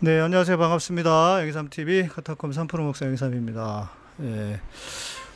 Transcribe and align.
네, 0.00 0.20
안녕하세요. 0.20 0.58
반갑습니다. 0.58 1.46
영삼TV 1.46 2.08
카타콤 2.08 2.50
3프로 2.50 2.80
목사 2.80 3.06
영삼입니다. 3.06 3.92
예, 4.22 4.60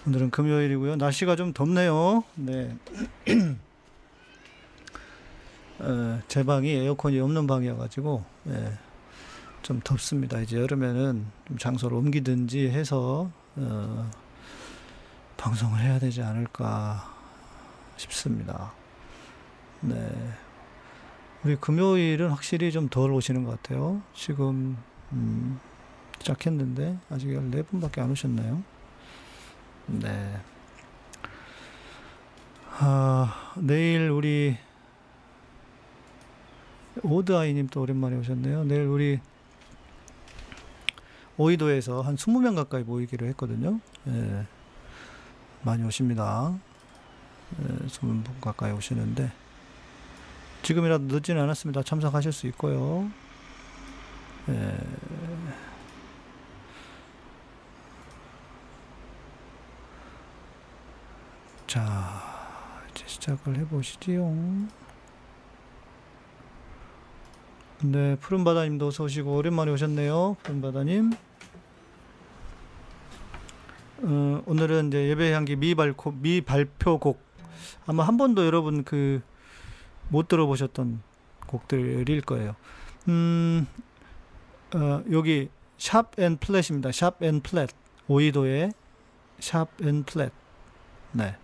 오늘은 0.04 0.31
금요일이고요. 0.31 0.96
날씨가 0.96 1.37
좀 1.37 1.53
덥네요. 1.53 2.25
네. 2.35 2.77
어, 5.79 6.21
제 6.27 6.43
방이 6.43 6.71
에어컨이 6.71 7.21
없는 7.21 7.47
방이어가지고, 7.47 8.25
예, 8.49 8.73
좀 9.63 9.81
덥습니다. 9.83 10.40
이제 10.40 10.59
여름에는 10.59 11.27
좀 11.47 11.59
장소를 11.59 11.97
옮기든지 11.97 12.69
해서, 12.69 13.31
어, 13.54 14.11
방송을 15.37 15.79
해야 15.81 16.01
되지 16.01 16.20
않을까 16.20 17.15
싶습니다. 17.97 18.73
네. 19.83 19.95
우리 21.45 21.57
금요일은 21.57 22.30
확실히 22.30 22.73
좀 22.73 22.89
덜 22.89 23.12
오시는 23.12 23.45
것 23.45 23.51
같아요. 23.62 24.02
지금 24.15 24.77
음, 25.12 25.60
시작했는데 26.19 26.98
아직 27.10 27.29
14분밖에 27.29 28.01
안 28.01 28.10
오셨나요? 28.10 28.62
네. 29.87 30.41
아, 32.80 33.52
내일 33.56 34.10
우리 34.10 34.56
오드아이님 37.02 37.68
또 37.68 37.82
오랜만에 37.82 38.16
오셨네요. 38.16 38.65
내일 38.65 38.82
우리 38.82 39.20
오이도에서 41.37 42.02
한 42.02 42.16
20명 42.16 42.57
가까이 42.57 42.82
모이기로 42.82 43.27
했거든요. 43.29 43.79
예, 44.09 44.45
많이 45.62 45.84
오십니다. 45.84 46.59
예, 47.62 47.87
20분 47.87 48.24
가까이 48.41 48.73
오시는데 48.73 49.30
지금이라도 50.62 51.04
늦지는 51.04 51.42
않았습니다. 51.42 51.82
참석하실 51.82 52.32
수 52.32 52.46
있고요. 52.48 53.10
예. 54.48 54.78
자, 61.66 62.23
이제 62.90 63.04
시작을 63.06 63.56
해보시지요. 63.59 64.34
네, 67.83 68.17
푸른바다님도 68.17 68.89
어서 68.89 69.05
오시고 69.05 69.37
오랜만에 69.37 69.70
오셨네요. 69.72 70.37
푸른바다님. 70.43 71.12
어, 74.00 74.43
오늘은 74.47 74.89
이제 74.89 75.09
예배 75.09 75.33
향기 75.33 75.56
미발코 75.56 76.12
미발표곡 76.12 77.20
아마 77.87 78.05
한 78.05 78.17
번도 78.17 78.47
여러분 78.47 78.84
그 78.84 79.20
못 80.09 80.28
들어보셨던 80.28 81.03
곡들일 81.47 82.20
거예요. 82.23 82.55
음, 83.09 83.67
어, 84.75 85.03
여기 85.11 85.48
Sharp 85.79 86.16
and 86.16 86.39
Flat입니다. 86.39 86.93
Sharp 86.93 87.23
and 87.23 87.41
Flat 87.41 87.71
오이도의 88.09 88.73
Sharp 89.41 89.81
and 89.81 90.05
Flat. 90.05 90.33
네. 91.12 91.37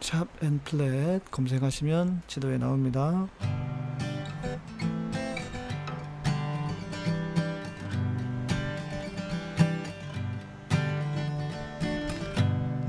샵앤 0.00 0.60
플랫 0.64 1.30
검색하시면 1.30 2.22
지도에 2.26 2.58
나옵니다. 2.58 3.28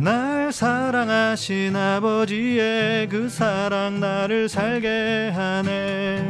날 0.02 0.52
사랑하신 0.52 1.76
아버지의 1.76 3.08
그 3.08 3.30
사랑 3.30 4.00
나를 4.00 4.50
살게 4.50 5.32
하네. 5.32 6.26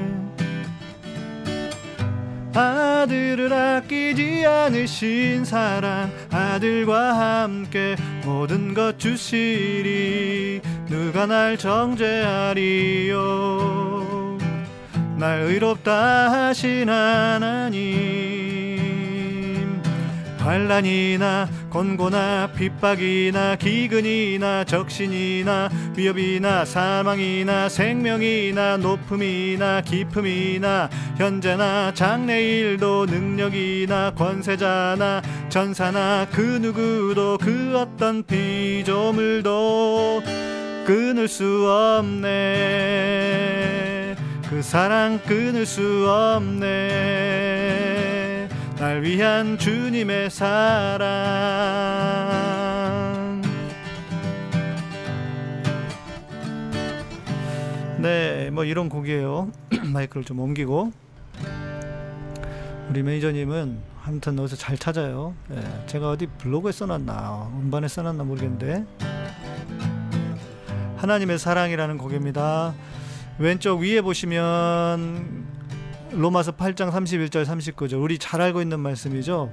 아들을 2.54 3.54
아끼지 3.54 4.46
않으신 4.46 5.46
사랑 5.46 6.12
아들과 6.32 7.44
함께 7.44 7.96
모든 8.26 8.74
것 8.74 9.00
주시리. 9.00 10.60
누가 10.88 11.26
날 11.26 11.58
정죄하리요? 11.58 13.18
날 15.18 15.44
의롭다 15.44 16.48
하신 16.48 16.90
하나님 16.90 18.61
환란이나 20.42 21.48
곤고나 21.70 22.52
핍박이나 22.54 23.56
기근이나 23.56 24.64
적신이나 24.64 25.70
위협이나 25.96 26.66
사망이나 26.66 27.70
생명이나 27.70 28.78
높음이나 28.78 29.82
깊음이나 29.82 30.90
현재나 31.18 31.94
장래일도 31.94 33.06
능력이나 33.06 34.16
권세자나 34.16 35.22
전사나 35.50 36.26
그 36.32 36.42
누구도 36.42 37.38
그 37.40 37.78
어떤 37.78 38.24
피조물도 38.24 40.24
끊을 40.86 41.28
수 41.28 41.68
없네. 41.70 42.30
그 44.50 44.62
사랑 44.62 45.20
끊을 45.26 45.66
수 45.66 46.10
없네 46.10 47.91
날 48.82 49.04
위한 49.04 49.58
주님의 49.60 50.32
사랑 50.32 51.00
네, 58.00 58.50
뭐 58.50 58.66
이런 58.66 58.90
곡이에요. 58.90 59.52
마이크를 59.94 60.24
좀 60.24 60.40
옮기고 60.40 60.92
우리 62.90 63.04
매니저님은 63.04 63.78
아무튼 64.04 64.40
어디서 64.40 64.56
잘 64.56 64.80
찾아요. 64.80 65.36
예, 65.52 65.62
제가 65.86 66.10
어디 66.10 66.26
블로그에 66.26 66.72
써놨나 66.72 67.52
음반에 67.60 67.88
써놨나 67.88 68.24
모르겠는데 68.24 68.88
하나님의 70.98 71.38
사랑이라는 71.38 72.00
곡입니다. 72.00 72.74
왼쪽 73.38 73.82
위에 73.82 74.02
보시면 74.02 75.51
로마서 76.14 76.54
8장 76.54 76.92
31절 76.92 77.46
39절 77.46 78.02
우리 78.02 78.18
잘 78.18 78.42
알고 78.42 78.62
있는 78.62 78.80
말씀이죠. 78.80 79.52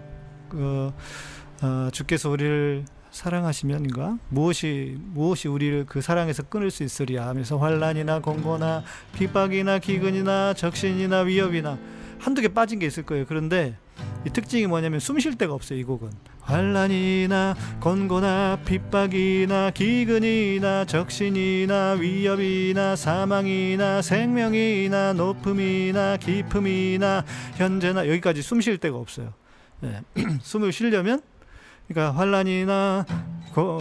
그 0.48 0.92
어, 1.62 1.88
주께서 1.92 2.30
우리를 2.30 2.84
사랑하시면인가 3.10 4.18
무엇이 4.28 4.96
무엇이 4.98 5.48
우리를 5.48 5.86
그 5.86 6.00
사랑에서 6.00 6.42
끊을 6.44 6.70
수 6.70 6.82
있으리야 6.82 7.26
하면서 7.26 7.56
환란이나 7.56 8.20
공고나 8.20 8.82
핍박이나 9.14 9.78
기근이나 9.78 10.54
적신이나 10.54 11.20
위협이나 11.20 11.78
한두 12.18 12.40
개 12.42 12.48
빠진 12.48 12.78
게 12.78 12.86
있을 12.86 13.04
거예요. 13.04 13.24
그런데 13.26 13.76
이 14.26 14.30
특징이 14.30 14.66
뭐냐면 14.66 15.00
숨 15.00 15.18
쉴 15.18 15.36
데가 15.36 15.54
없어요. 15.54 15.78
이 15.78 15.84
곡은 15.84 16.10
환란이나 16.40 17.54
곤고나 17.80 18.60
핍박이나 18.64 19.70
기근이나 19.70 20.84
적신이나 20.84 21.92
위협이나 22.00 22.96
사망이나 22.96 24.02
생명이나 24.02 25.12
높음이나 25.12 26.16
깊음이나 26.16 27.24
현재나 27.56 28.08
여기까지 28.08 28.42
숨 28.42 28.60
쉴 28.60 28.78
데가 28.78 28.96
없어요. 28.96 29.32
네. 29.80 30.00
숨을 30.42 30.72
쉬려면 30.72 31.20
그러니까 31.86 32.18
환란이나 32.18 33.06
고, 33.54 33.80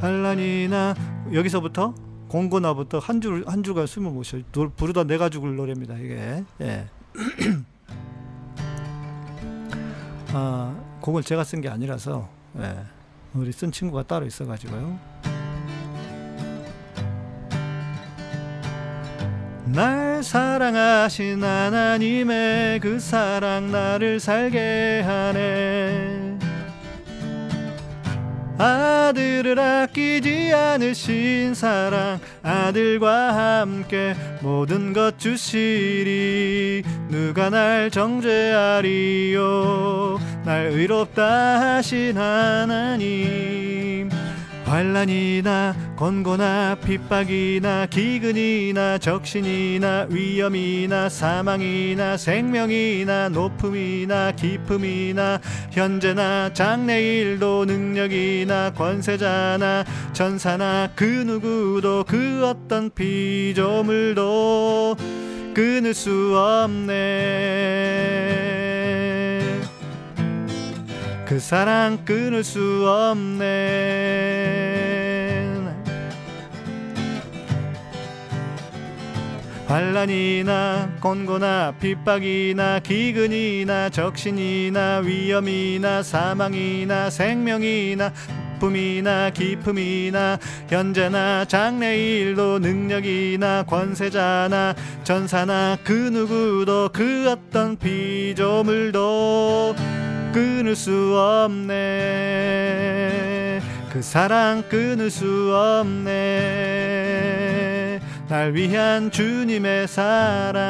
환란이나 0.00 0.94
여기서부터 1.32 1.94
공고나부터 2.28 2.98
한 2.98 3.20
줄 3.20 3.44
한 3.46 3.62
줄간 3.62 3.86
숨을 3.86 4.10
못 4.10 4.22
쉬어. 4.22 4.40
부르다 4.76 5.04
내가 5.04 5.28
죽을 5.28 5.56
노래입니다. 5.56 5.96
이게. 5.98 6.44
예. 6.60 6.86
아, 10.34 10.74
곡을 11.00 11.22
제가 11.22 11.44
쓴 11.44 11.60
게 11.60 11.68
아니라서 11.68 12.28
예, 12.58 12.76
우리 13.34 13.52
쓴 13.52 13.70
친구가 13.72 14.04
따로 14.04 14.26
있어가지고요. 14.26 14.98
날 19.66 20.22
사랑하신 20.22 21.42
하나님의 21.42 22.80
그 22.80 22.98
사랑 23.00 23.72
나를 23.72 24.20
살게 24.20 25.02
하네 25.04 26.31
아들을 28.62 29.58
아끼지 29.58 30.52
않으신 30.54 31.52
사랑 31.54 32.20
아들과 32.44 33.58
함께 33.60 34.14
모든 34.40 34.92
것 34.92 35.18
주시리. 35.18 36.84
누가 37.08 37.50
날 37.50 37.90
정죄하리요? 37.90 39.40
날 40.44 40.66
의롭다 40.66 41.76
하신 41.76 42.16
하나님 42.16 44.08
환란이나 44.72 45.76
곤고나 45.96 46.76
핍박이나 46.76 47.84
기근이나 47.84 48.96
적신이나 48.96 50.06
위험이나 50.08 51.10
사망이나 51.10 52.16
생명이나 52.16 53.28
높음이나 53.28 54.32
깊음이나 54.32 55.42
현재나 55.72 56.54
장래일도 56.54 57.66
능력이나 57.66 58.72
권세자나 58.72 59.84
전사나 60.14 60.92
그 60.96 61.04
누구도 61.04 62.04
그 62.08 62.46
어떤 62.46 62.88
피조물도 62.88 64.22
끊을 65.52 65.92
수 65.92 66.32
없네 66.34 67.82
그 71.32 71.40
사랑 71.40 72.04
끊을 72.04 72.44
수 72.44 72.60
없네. 72.86 73.48
환란이나 79.66 80.90
곤고나 81.00 81.72
핍박이나 81.80 82.80
기근이나 82.80 83.88
적신이나 83.88 84.98
위험이나 84.98 86.02
사망이나 86.02 87.08
생명이나 87.08 88.12
기품이나 88.62 89.30
기품이나 89.30 90.38
현재나 90.68 91.46
장래일도 91.46 92.58
능력이나 92.58 93.62
권세자나 93.62 94.74
전사나 95.02 95.78
그 95.82 95.92
누구도 95.92 96.90
그 96.92 97.30
어떤 97.30 97.76
피조물도 97.78 99.74
끊을 100.32 100.74
수 100.74 101.16
없네. 101.16 101.72
그 103.92 104.00
사랑 104.02 104.62
끊을 104.68 105.10
수 105.10 105.54
없네. 105.54 106.12
날 108.28 108.54
위한 108.54 109.10
주님의 109.10 109.86
사랑 109.88 110.62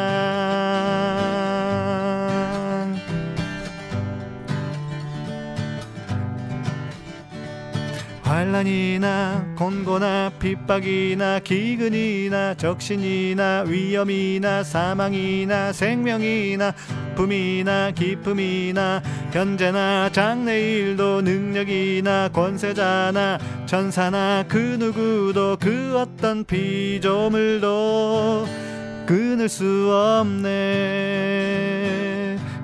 환란이나 8.32 9.56
곤고나 9.58 10.32
핍박이나 10.38 11.40
기근이나 11.40 12.54
적신이나 12.54 13.64
위험이나 13.68 14.64
사망이나 14.64 15.74
생명이나 15.74 16.72
품이나 17.14 17.90
기품이나 17.90 19.02
현재나 19.32 20.08
장래일도 20.12 21.20
능력이나 21.20 22.30
권세자나 22.30 23.38
전사나 23.66 24.46
그 24.48 24.56
누구도 24.56 25.58
그 25.60 25.98
어떤 25.98 26.46
피조물도 26.46 28.46
끊을 29.04 29.50
수 29.50 29.90
없네. 29.92 30.48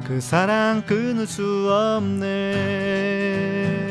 그 0.06 0.19
사랑 0.23 0.82
끊을 0.87 1.26
수 1.26 1.69
없네 1.71 3.88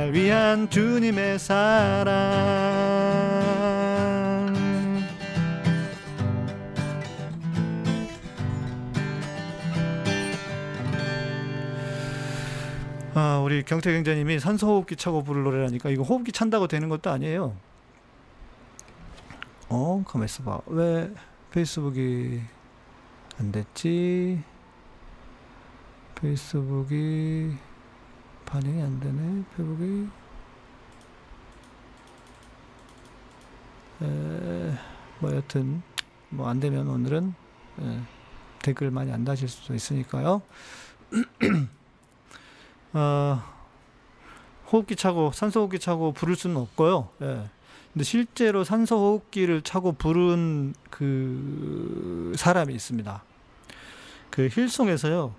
날 0.00 0.14
위한 0.14 0.70
주님의 0.70 1.38
사랑 1.38 2.14
아, 13.12 13.42
우리 13.44 13.62
경태경자님이 13.62 14.40
산소호흡기 14.40 14.96
차고 14.96 15.22
부를 15.22 15.42
노래라니까 15.42 15.90
이거 15.90 16.02
호흡기 16.02 16.32
찬다고 16.32 16.66
되는 16.66 16.88
것도 16.88 17.10
아니에요. 17.10 17.54
어, 19.68 20.02
가만 20.06 20.24
있어봐. 20.24 20.60
왜 20.68 21.10
페이스북이 21.50 22.40
안 23.38 23.52
됐지? 23.52 24.42
페이스북이 26.14 27.58
반응이 28.50 28.82
안 28.82 28.98
되네. 28.98 29.44
페북이. 29.56 30.08
에, 34.02 34.78
뭐 35.20 35.32
여튼 35.34 35.82
뭐 36.30 36.48
안 36.48 36.58
되면 36.58 36.88
오늘은 36.88 37.34
에, 37.80 38.00
댓글 38.60 38.90
많이 38.90 39.12
안 39.12 39.24
다실 39.24 39.48
수도 39.48 39.72
있으니까요. 39.74 40.42
어, 42.92 43.42
호흡기 44.72 44.96
차고 44.96 45.30
산소호흡기 45.32 45.78
차고 45.78 46.12
부를 46.12 46.34
수는 46.34 46.56
없고요. 46.56 47.08
예. 47.22 47.48
근데 47.92 48.04
실제로 48.04 48.64
산소호흡기를 48.64 49.62
차고 49.62 49.92
부른 49.92 50.74
그 50.90 52.32
사람이 52.36 52.74
있습니다. 52.74 53.22
그 54.30 54.48
힐송에서요. 54.50 55.34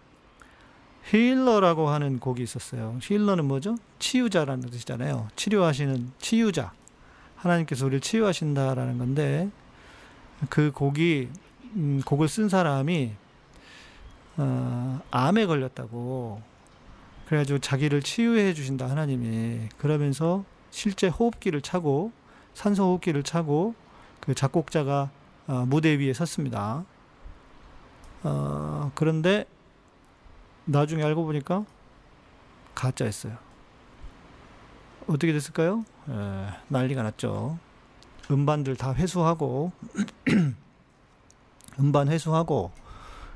힐러라고 1.06 1.90
하는 1.90 2.20
곡이 2.20 2.44
있었어요. 2.44 2.98
힐러는 3.02 3.46
뭐죠? 3.46 3.76
치유자라는 4.00 4.70
뜻이잖아요. 4.70 5.28
치료하시는 5.36 6.12
치유자. 6.20 6.74
하나님께서 7.36 7.86
우리를 7.86 8.02
치유하신다라는 8.02 8.98
건데 8.98 9.50
그 10.50 10.72
곡이 10.72 11.30
음, 11.76 12.02
곡을 12.06 12.28
쓴 12.28 12.50
사람이 12.50 13.14
어, 14.38 15.02
암에 15.12 15.46
걸렸다고 15.46 16.42
그래가지고 17.26 17.60
자기를 17.60 18.02
치유해 18.02 18.54
주신다 18.54 18.90
하나님이 18.90 19.70
그러면서 19.78 20.44
실제 20.70 21.08
호흡기를 21.08 21.62
차고 21.62 22.12
산소 22.54 22.84
호흡기를 22.84 23.24
차고 23.24 23.74
그 24.20 24.36
작곡자가 24.36 25.10
어, 25.48 25.66
무대 25.68 25.98
위에 25.98 26.14
섰습니다. 26.14 26.86
어, 28.24 28.92
그런데 28.94 29.46
나중에 30.66 31.04
알고 31.04 31.26
보니까 31.26 31.66
가짜였어요. 32.76 33.38
어떻게 35.08 35.34
됐을까요? 35.34 35.84
에, 36.10 36.14
예, 36.14 36.48
난리가 36.68 37.04
났죠. 37.04 37.58
음반들 38.30 38.76
다 38.76 38.94
회수하고 38.94 39.72
음반 41.80 42.08
회수하고 42.08 42.72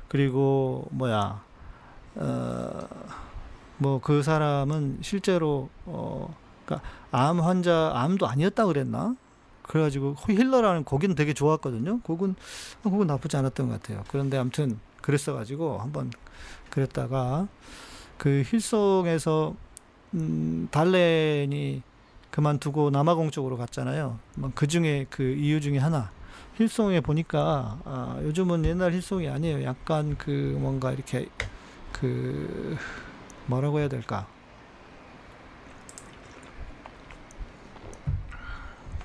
그리고 0.08 0.86
뭐야 0.90 1.42
어, 2.14 2.88
뭐 3.78 4.00
그 4.00 4.22
사람은 4.22 4.98
실제로 5.02 5.68
어, 5.84 6.34
그러니까 6.64 6.88
암 7.10 7.40
환자 7.40 7.92
암도 7.94 8.26
아니었다 8.26 8.66
그랬나? 8.66 9.16
그래가지고 9.62 10.14
힐러라는 10.28 10.84
곡은 10.84 11.14
되게 11.14 11.34
좋았거든요. 11.34 12.00
곡은 12.00 12.36
곡은 12.84 13.06
나쁘지 13.06 13.36
않았던 13.36 13.68
것 13.68 13.82
같아요. 13.82 14.04
그런데 14.08 14.38
아무튼 14.38 14.78
그랬어가지고 15.02 15.78
한번 15.78 16.10
그랬다가 16.80 17.48
그 18.18 18.42
힐송에서 18.46 19.54
음, 20.12 20.68
달렌이 20.70 21.82
그만두고 22.30 22.90
남아공 22.90 23.30
쪽으로 23.30 23.56
갔잖아요. 23.56 24.18
뭐그 24.36 24.66
중에 24.66 25.06
그 25.08 25.22
이유 25.22 25.62
중에 25.62 25.78
하나 25.78 26.10
힐송에 26.58 27.00
보니까 27.00 27.80
아, 27.86 28.18
요즘은 28.22 28.66
옛날 28.66 28.92
힐송이 28.92 29.26
아니에요. 29.26 29.64
약간 29.64 30.18
그 30.18 30.56
뭔가 30.60 30.92
이렇게 30.92 31.28
그 31.92 32.76
뭐라고 33.46 33.78
해야 33.78 33.88
될까? 33.88 34.26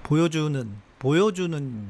보여주는 0.04 0.76
보여주는 1.00 1.88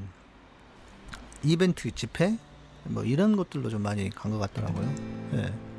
이벤트 1.43 1.89
집회 1.89 2.37
뭐 2.83 3.03
이런 3.03 3.35
것들로 3.35 3.69
좀 3.69 3.81
많이 3.81 4.11
간 4.11 4.31
것 4.31 4.37
같더라고요. 4.37 4.87
예. 5.33 5.70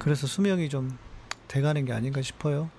그래서 0.00 0.26
수명이 0.26 0.70
좀 0.70 0.98
돼가는 1.46 1.84
게 1.84 1.92
아닌가 1.92 2.22
싶어요. 2.22 2.70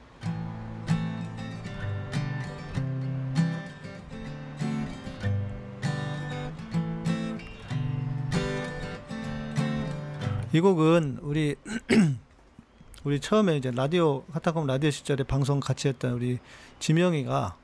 이 10.51 10.59
곡은 10.59 11.19
우리 11.21 11.55
우리 13.05 13.19
처음에 13.19 13.55
이제 13.55 13.71
라디오 13.71 14.23
카타콤 14.33 14.67
라디오 14.67 14.89
시절에 14.89 15.23
방송 15.23 15.59
같이 15.59 15.87
했던 15.87 16.13
우리 16.13 16.39
지명이가 16.79 17.55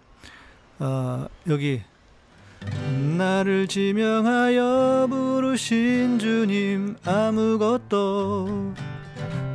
어, 0.79 1.27
여기 1.49 1.81
나를 3.17 3.67
지명하여 3.67 5.07
부르신 5.09 6.19
주님 6.19 6.95
아무것도 7.03 8.96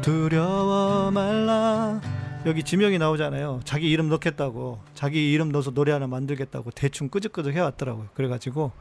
두려워 0.03 1.11
말라. 1.11 2.01
여기 2.45 2.63
지명이 2.65 2.99
나오잖아요. 2.99 3.61
자기 3.65 3.91
이름 3.91 4.09
넣겠다고. 4.09 4.81
자기 4.95 5.33
이름 5.33 5.53
넣어서 5.53 5.71
노래 5.71 5.93
하나 5.93 6.07
만들겠다고 6.07 6.73
대충 6.73 7.09
끄적끄적 7.09 7.55
해왔더라고요. 7.55 8.09
그래가지고 8.15 8.73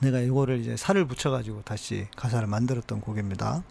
내가 0.00 0.20
이거를 0.20 0.60
이제 0.60 0.76
살을 0.76 1.06
붙여가지고 1.06 1.62
다시 1.64 2.06
가사를 2.16 2.46
만들었던 2.46 3.00
곡입니다 3.00 3.62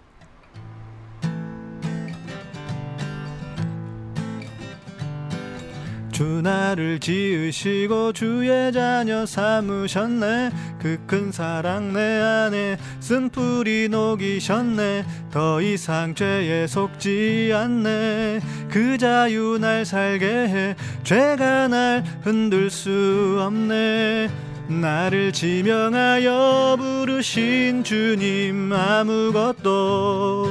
주 6.16 6.24
나를 6.42 7.02
지으시고 7.02 8.14
주의 8.14 8.72
자녀 8.72 9.26
삼으셨네. 9.26 10.50
그 10.80 10.98
큰 11.06 11.30
사랑 11.30 11.92
내 11.92 12.22
안에 12.22 12.78
쓴뿌리 13.02 13.90
녹이셨네. 13.90 15.06
더 15.30 15.62
이상 15.62 16.16
죄에 16.16 16.68
속지 16.68 17.52
않네. 17.54 18.40
그 18.72 18.98
자유 18.98 19.58
날 19.60 19.84
살게 19.84 20.26
해. 20.26 20.76
죄가 21.04 21.68
날 21.68 22.02
흔들 22.22 22.70
수 22.70 23.38
없네. 23.42 24.30
나를 24.70 25.34
지명하여 25.34 26.78
부르 26.80 27.06
부르신 27.06 27.84
주님 27.84 28.72
아무것도 28.72 30.48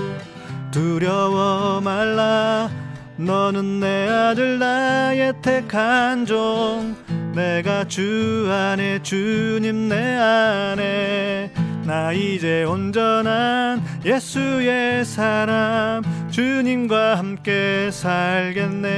두려워 0.71 1.81
말라 1.81 2.84
너는 3.17 3.81
내 3.81 4.09
아들 4.09 4.59
나의 4.59 5.35
택한 5.41 6.27
종 6.27 6.97
내가 7.35 7.85
주 7.87 8.49
안에 8.51 9.03
주님 9.03 9.89
내 9.89 10.17
안에 10.17 11.53
나 11.85 12.13
이제 12.13 12.65
온전한 12.65 13.83
예수의 14.05 15.05
사람 15.05 16.03
주님과 16.31 17.19
함께 17.19 17.91
살겠네. 17.93 18.95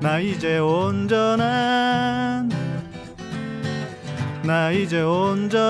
나 0.00 0.18
이제 0.18 0.58
온전한 0.58 2.50
나 4.42 4.72
이제 4.72 5.00
온전한 5.02 5.64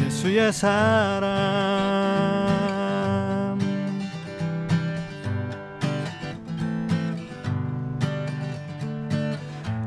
예수의 0.00 0.52
사람 0.52 2.33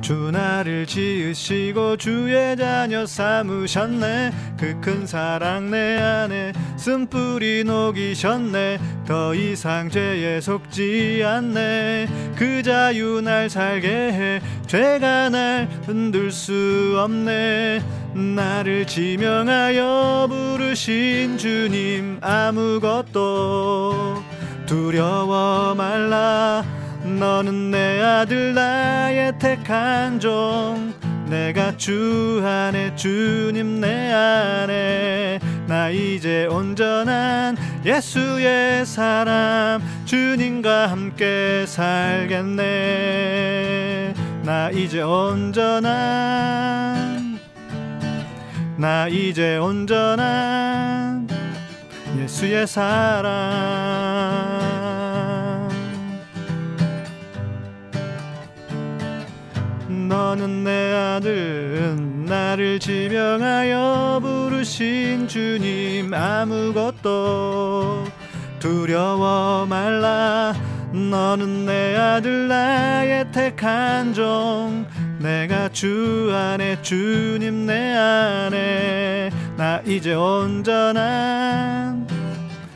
주 0.07 0.31
나를 0.31 0.85
지으시고 0.85 1.97
주의 1.97 2.55
자녀 2.55 3.05
삼으셨네. 3.05 4.31
그 4.57 4.79
큰 4.79 5.05
사랑 5.05 5.69
내 5.69 5.97
안에 5.97 6.53
쓴뿌리 6.77 7.65
녹이셨네. 7.65 8.79
더 9.05 9.35
이상 9.35 9.89
죄에 9.89 10.39
속지 10.39 11.23
않네. 11.25 12.07
그 12.37 12.63
자유 12.63 13.19
날 13.19 13.49
살게 13.49 13.89
해. 13.89 14.41
죄가 14.65 15.27
날 15.27 15.67
흔들 15.85 16.31
수 16.31 16.97
없네. 17.03 17.81
나를 18.13 18.87
지명하여 18.87 20.27
부르신 20.29 21.37
주님 21.37 22.19
아무것도 22.21 24.23
두려워 24.65 25.75
말라 25.75 26.63
너는 27.19 27.71
내 27.71 28.01
아들 28.01 28.53
나의 28.53 29.39
택한 29.39 30.19
종. 30.19 30.93
내가 31.27 31.75
주 31.77 32.43
안에 32.45 32.95
주님 32.95 33.81
내 33.81 34.13
안에. 34.13 35.39
나 35.67 35.89
이제 35.89 36.45
온전한 36.45 37.57
예수의 37.85 38.85
사람. 38.85 39.81
주님과 40.05 40.87
함께 40.87 41.65
살겠네. 41.67 42.63
나 44.43 44.69
이제 44.69 45.01
온전한 45.01 45.97
나 48.77 49.07
이제 49.09 49.57
온전한 49.57 51.27
예수의 52.17 52.67
사람 52.67 54.66
너는 60.27 60.65
내 60.65 60.93
아들 60.93 61.95
나를 62.25 62.79
지명하여 62.79 64.19
부르신 64.21 65.25
주님. 65.25 66.13
아무것도 66.13 68.03
두려워 68.59 69.65
말라. 69.65 70.53
너는 70.91 71.65
내 71.65 71.95
아들 71.95 72.49
나의 72.49 73.31
택한 73.31 74.13
종. 74.13 74.85
내가 75.19 75.69
주 75.69 76.29
안에 76.33 76.81
주님 76.81 77.65
내 77.65 77.93
안에. 77.95 79.29
나 79.55 79.81
이제 79.85 80.13
온전한 80.13 82.05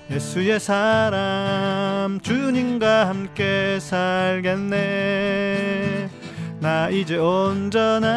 예수의 0.10 0.58
사람. 0.58 2.18
주님과 2.22 3.10
함께 3.10 3.78
살겠네 3.82 5.02
나 6.62 6.90
이제 6.92 7.18
온전한 7.18 8.12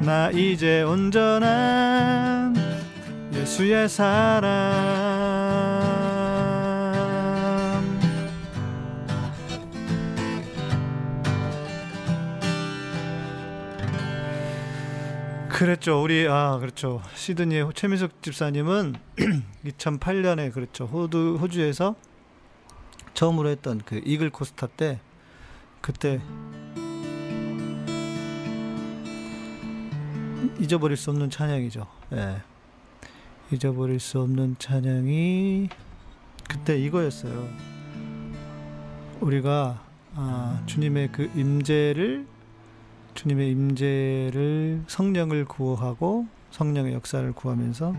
나 0.00 0.30
이제 0.30 0.80
온전한 0.80 2.56
예수의 3.34 3.90
사람 3.90 4.48
그랬죠. 15.50 16.02
우리 16.02 16.26
아 16.26 16.56
그렇죠. 16.58 17.02
시드니 17.14 17.60
최민석 17.74 18.22
집사님은 18.22 18.94
2008년에 19.66 20.54
그렇죠. 20.54 20.86
호주 20.86 21.36
호주에서 21.38 21.96
처음으로 23.12 23.50
했던 23.50 23.82
그 23.84 24.00
이글 24.02 24.30
코스타 24.30 24.68
때 24.68 25.00
그때 25.80 26.20
잊어버릴 30.58 30.96
수 30.96 31.10
없는 31.10 31.30
찬양이죠. 31.30 31.86
예. 32.12 32.42
잊어버릴 33.50 33.98
수 33.98 34.20
없는 34.20 34.56
찬양이 34.58 35.68
그때 36.48 36.78
이거였어요. 36.78 37.48
우리가 39.20 39.82
아, 40.14 40.62
주님의 40.66 41.12
그 41.12 41.30
임재를 41.34 42.26
주님의 43.14 43.50
임재를 43.50 44.84
성령을 44.86 45.44
구하고 45.44 46.26
성령의 46.50 46.94
역사를 46.94 47.30
구하면서 47.32 47.94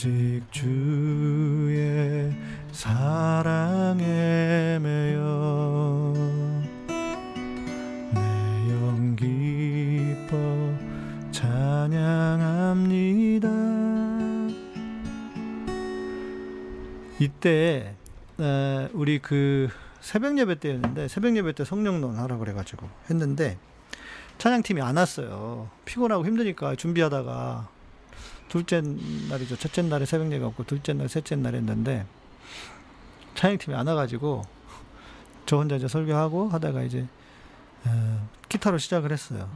오직 0.00 0.42
주의 0.50 2.34
사랑에 2.72 4.04
매여 4.80 6.14
내 8.14 8.70
영 8.70 9.16
기뻐 9.16 10.36
찬양합니다. 11.30 12.40
이때 17.18 17.94
우리 18.92 19.18
그 19.18 19.68
새벽 20.00 20.38
예배 20.38 20.60
때였는데 20.60 21.08
새벽 21.08 21.36
예배 21.36 21.52
때 21.52 21.64
성령론 21.64 22.16
하라 22.16 22.38
그래가지고 22.38 22.88
했는데 23.10 23.58
찬양팀이 24.38 24.80
안 24.80 24.96
왔어요. 24.96 25.68
피곤하고 25.84 26.24
힘드니까 26.24 26.76
준비하다가 26.76 27.68
둘째 28.48 28.80
날이죠. 29.28 29.56
첫째 29.56 29.82
날에 29.82 30.06
새벽 30.06 30.32
예배 30.32 30.42
없고 30.44 30.64
둘째 30.64 30.94
날, 30.94 31.08
셋째 31.10 31.36
날 31.36 31.54
했는데 31.54 32.06
찬양팀이 33.34 33.74
안 33.76 33.86
와가지고 33.86 34.42
저 35.46 35.56
혼자 35.56 35.76
이제 35.76 35.88
설교하고 35.88 36.48
하다가 36.48 36.82
이제 36.82 37.06
어, 37.86 38.28
기타로 38.48 38.78
시작을 38.78 39.12
했어요. 39.12 39.48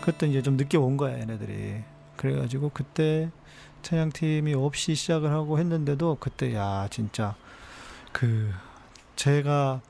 그때 0.00 0.26
이제 0.26 0.42
좀 0.42 0.56
늦게 0.56 0.76
온 0.76 0.96
거야 0.96 1.18
얘네들이. 1.18 1.82
그래가지고 2.16 2.70
그때 2.74 3.30
찬양팀이 3.82 4.54
없이 4.54 4.94
시작을 4.94 5.30
하고 5.30 5.58
했는데도 5.58 6.18
그때 6.20 6.54
야 6.54 6.88
진짜 6.90 7.34
그 8.12 8.52
제가 9.16 9.80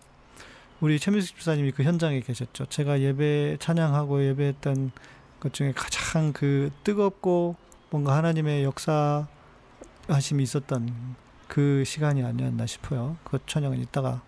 우리 0.81 0.99
최민숙 1.01 1.37
집사님이 1.37 1.73
그 1.73 1.83
현장에 1.83 2.21
계셨죠. 2.21 2.67
제가 2.67 3.01
예배 3.01 3.57
찬양하고 3.59 4.25
예배했던 4.27 4.93
것 5.41 5.53
중에 5.53 5.73
가장 5.73 6.33
그 6.33 6.71
뜨겁고 6.85 7.57
뭔가 7.91 8.17
하나님의 8.17 8.65
역사 8.65 9.27
하심이 10.09 10.43
있었던 10.43 11.17
그 11.49 11.83
시간이 11.85 12.23
아니었나 12.23 12.67
싶어요. 12.67 13.17
그 13.25 13.39
찬양은 13.47 13.81
이따가 13.81 14.23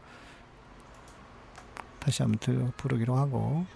다시 1.98 2.22
한번 2.22 2.38
들 2.38 2.72
부르기로 2.76 3.16
하고 3.16 3.66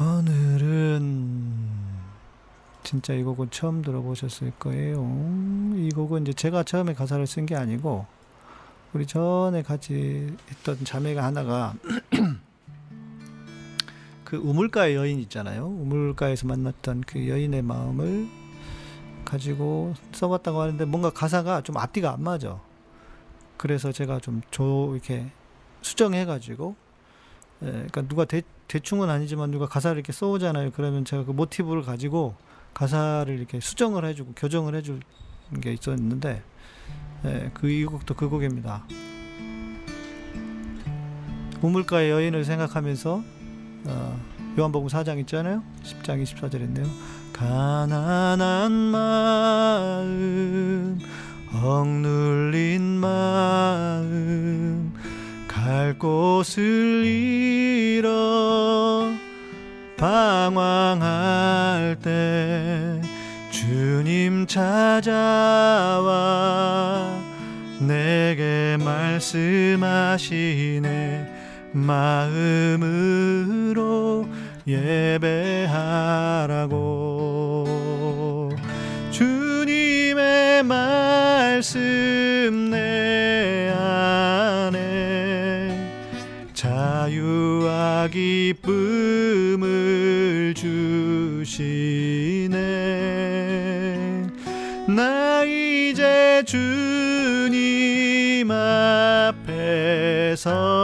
오늘은 0.00 1.68
진짜 2.84 3.12
이 3.12 3.22
곡은 3.22 3.50
처음 3.50 3.82
들어보셨을 3.82 4.52
거예요. 4.58 5.02
이 5.76 5.90
곡은 5.94 6.22
이제 6.22 6.32
제가 6.32 6.62
처음에 6.62 6.94
가사를 6.94 7.26
쓴 7.26 7.44
게 7.44 7.54
아니고 7.54 8.06
우리 8.94 9.06
전에 9.06 9.62
같이 9.62 10.34
있던 10.50 10.84
자매가 10.84 11.22
하나가 11.22 11.74
그 14.24 14.36
우물가의 14.36 14.94
여인 14.94 15.18
있잖아요. 15.20 15.66
우물가에서 15.66 16.46
만났던 16.46 17.02
그 17.06 17.28
여인의 17.28 17.62
마음을 17.62 18.28
가지고 19.28 19.94
써봤다고 20.12 20.60
하는데 20.60 20.84
뭔가 20.86 21.10
가사가 21.10 21.60
좀 21.62 21.76
앞뒤가 21.76 22.12
안 22.12 22.22
맞아. 22.22 22.58
그래서 23.58 23.92
제가 23.92 24.20
좀 24.20 24.40
조 24.50 24.92
이렇게 24.94 25.30
수정해가지고 25.82 26.74
예, 27.62 27.66
그러니까 27.66 28.02
누가 28.02 28.24
대, 28.24 28.42
대충은 28.68 29.10
아니지만 29.10 29.50
누가 29.50 29.66
가사를 29.66 29.96
이렇게 29.96 30.12
써오잖아요. 30.12 30.70
그러면 30.72 31.04
제가 31.04 31.24
그 31.24 31.32
모티브를 31.32 31.82
가지고 31.82 32.34
가사를 32.74 33.36
이렇게 33.36 33.60
수정을 33.60 34.04
해주고 34.06 34.32
교정을 34.36 34.74
해줄 34.74 35.00
게 35.62 35.72
있었는데 35.72 36.42
예, 37.24 37.50
그이 37.54 37.84
곡도 37.84 38.14
그 38.14 38.28
곡입니다. 38.28 38.84
우물가의 41.60 42.10
여인을 42.10 42.44
생각하면서 42.44 43.22
어, 43.86 44.20
요한복음 44.58 44.88
4장 44.88 45.20
있잖아요. 45.20 45.62
10장 45.84 46.20
24절인데요. 46.22 46.86
가난한 47.32 48.72
마음 48.72 50.98
억눌린 51.54 52.82
마음 52.82 54.92
갈 55.46 55.96
곳을 55.96 57.04
잃어 57.04 59.12
방황할 59.96 61.96
때 62.02 63.00
주님 63.50 64.48
찾아와 64.48 65.06
내게 67.80 68.76
말씀하시네 68.84 70.88
마음으로 71.72 73.87
예배하라고. 74.68 75.64
주님의 79.10 80.62
말씀 80.62 82.68
내 82.70 83.72
안에 83.74 84.78
자유와 86.52 88.08
기쁨을 88.08 89.64
주시네. 90.54 92.58
나 94.86 95.42
이제 95.44 96.42
주님 96.46 98.50
앞에 98.50 100.34
섭 100.36 100.77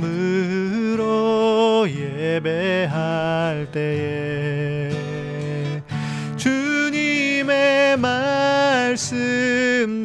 예배할 1.89 3.67
때에 3.71 4.89
주님의 6.37 7.97
말씀 7.97 9.05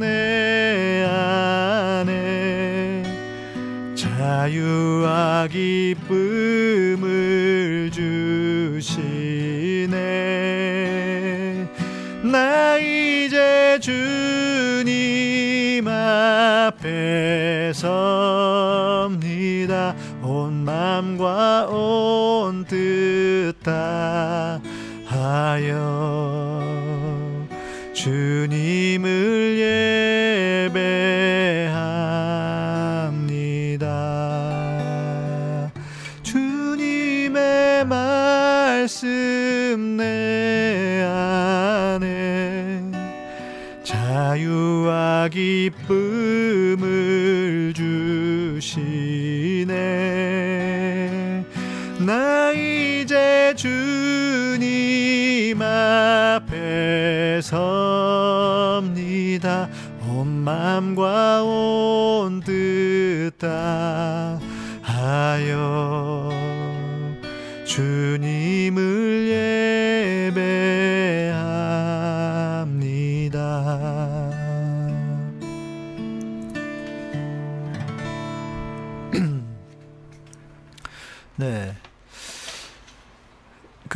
내 0.01 1.05
안에 1.09 3.03
자유와 3.95 5.49
기쁨 5.51 6.96
주님 13.81 14.87
앞에 15.89 17.73
섭니다. 17.75 19.17
온 20.23 20.65
마음과 20.65 21.67
온 21.69 22.65
뜻 22.65 23.55
다하여 24.63 25.96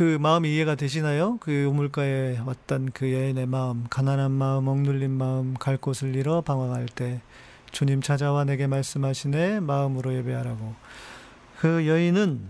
그 0.01 0.17
마음이 0.19 0.51
이해가 0.51 0.73
되시나요? 0.73 1.37
그 1.41 1.65
우물가에 1.65 2.39
왔던 2.39 2.89
그 2.91 3.13
여인의 3.13 3.45
마음, 3.45 3.85
가난한 3.87 4.31
마음, 4.31 4.67
억눌린 4.67 5.11
마음, 5.11 5.53
갈 5.53 5.77
곳을 5.77 6.15
잃어 6.15 6.41
방황할 6.41 6.87
때 6.87 7.21
주님 7.71 8.01
찾아와 8.01 8.43
내게 8.43 8.65
말씀하시네 8.65 9.59
마음으로 9.59 10.15
예배하라고. 10.15 10.73
그 11.59 11.85
여인은 11.85 12.41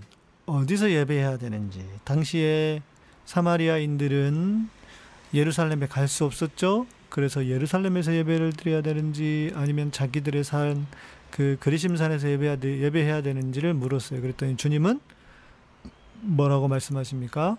어디서 0.46 0.92
예배해야 0.92 1.40
되는지 1.40 1.86
당시에 2.06 2.82
사마리아인들은 3.26 4.70
예루살렘에 5.34 5.88
갈 5.88 6.08
수 6.08 6.24
없었죠. 6.24 6.88
그래서 7.10 7.46
예루살렘에서 7.48 8.16
예배를 8.16 8.54
드려야 8.54 8.82
되는지 8.82 9.52
아니면 9.56 9.92
자기들의 9.92 10.46
산 10.46 10.88
그 11.32 11.58
그리심산에서 11.60 12.30
예배해야, 12.30 13.22
되는지를 13.22 13.74
물었어요. 13.74 14.22
그랬더니 14.22 14.58
주님은 14.58 15.00
뭐라고 16.22 16.68
말씀하십니까? 16.68 17.58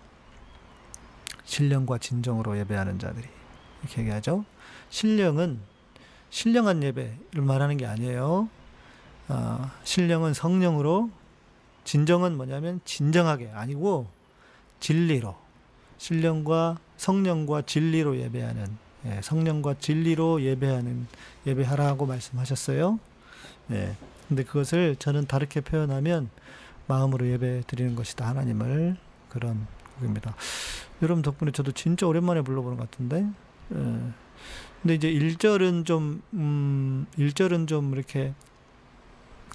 신령과 1.45 1.97
진정으로 1.97 2.57
예배하는 2.59 2.99
자들이 2.99 3.27
이렇게 3.81 4.01
얘기하죠. 4.01 4.45
신령은 4.89 5.59
신령한 6.29 6.81
예배를 6.83 7.41
말하는 7.41 7.77
게 7.77 7.85
아니에요. 7.85 8.49
어, 9.27 9.71
신령은 9.83 10.33
성령으로 10.33 11.11
진정은 11.83 12.37
뭐냐면 12.37 12.79
진정하게 12.85 13.49
아니고 13.53 14.07
진리로 14.79 15.35
신령과 15.97 16.77
성령과 16.97 17.63
진리로 17.63 18.17
예배하는 18.17 18.77
예, 19.05 19.19
성령과 19.21 19.75
진리로 19.79 20.41
예배하는 20.41 21.07
예배하라고 21.45 22.05
말씀하셨어요. 22.05 22.99
예. 23.71 23.95
근데 24.27 24.43
그것을 24.43 24.95
저는 24.97 25.27
다르게 25.27 25.61
표현하면 25.61 26.29
마음으로 26.93 27.27
예배 27.27 27.63
드리는 27.67 27.95
것이다 27.95 28.27
하나님을 28.27 28.97
그런 29.29 29.65
곡입니다. 29.97 30.35
여러분 31.01 31.21
덕분에 31.21 31.51
저도 31.51 31.71
진짜 31.71 32.05
오랜만에 32.05 32.41
불러보는 32.41 32.77
것 32.77 32.89
같은데. 32.89 33.27
예. 33.73 33.77
근데 34.81 34.95
이제 34.95 35.11
1절은 35.11 35.85
좀, 35.85 36.21
음, 36.33 37.07
1절은 37.17 37.67
좀 37.67 37.93
이렇게 37.93 38.33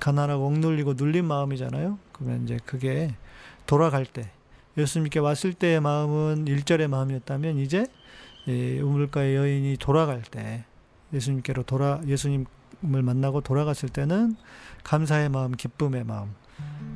가난하고 0.00 0.46
억눌리고 0.46 0.94
눌린 0.94 1.26
마음이잖아요. 1.26 1.98
그러면 2.12 2.44
이제 2.44 2.58
그게 2.64 3.14
돌아갈 3.66 4.06
때, 4.06 4.30
예수님께 4.76 5.18
왔을 5.20 5.52
때의 5.52 5.80
마음은 5.80 6.46
1절의 6.46 6.88
마음이었다면 6.88 7.58
이제 7.58 7.86
이 8.46 8.80
우물가의 8.80 9.36
여인이 9.36 9.76
돌아갈 9.78 10.22
때 10.22 10.64
예수님께로 11.12 11.64
돌아 11.64 12.00
예수님을 12.06 12.46
만나고 12.80 13.42
돌아갔을 13.42 13.90
때는 13.90 14.36
감사의 14.84 15.28
마음, 15.28 15.52
기쁨의 15.52 16.04
마음, 16.04 16.34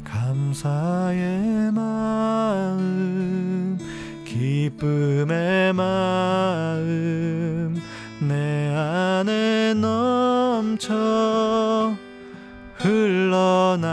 감사의 0.04 1.72
마음, 1.72 3.78
기쁨의 4.24 5.72
마음 5.72 7.80
내 8.20 8.72
안에 8.74 9.74
넘쳐 9.74 10.94
흘러나와 12.78 13.90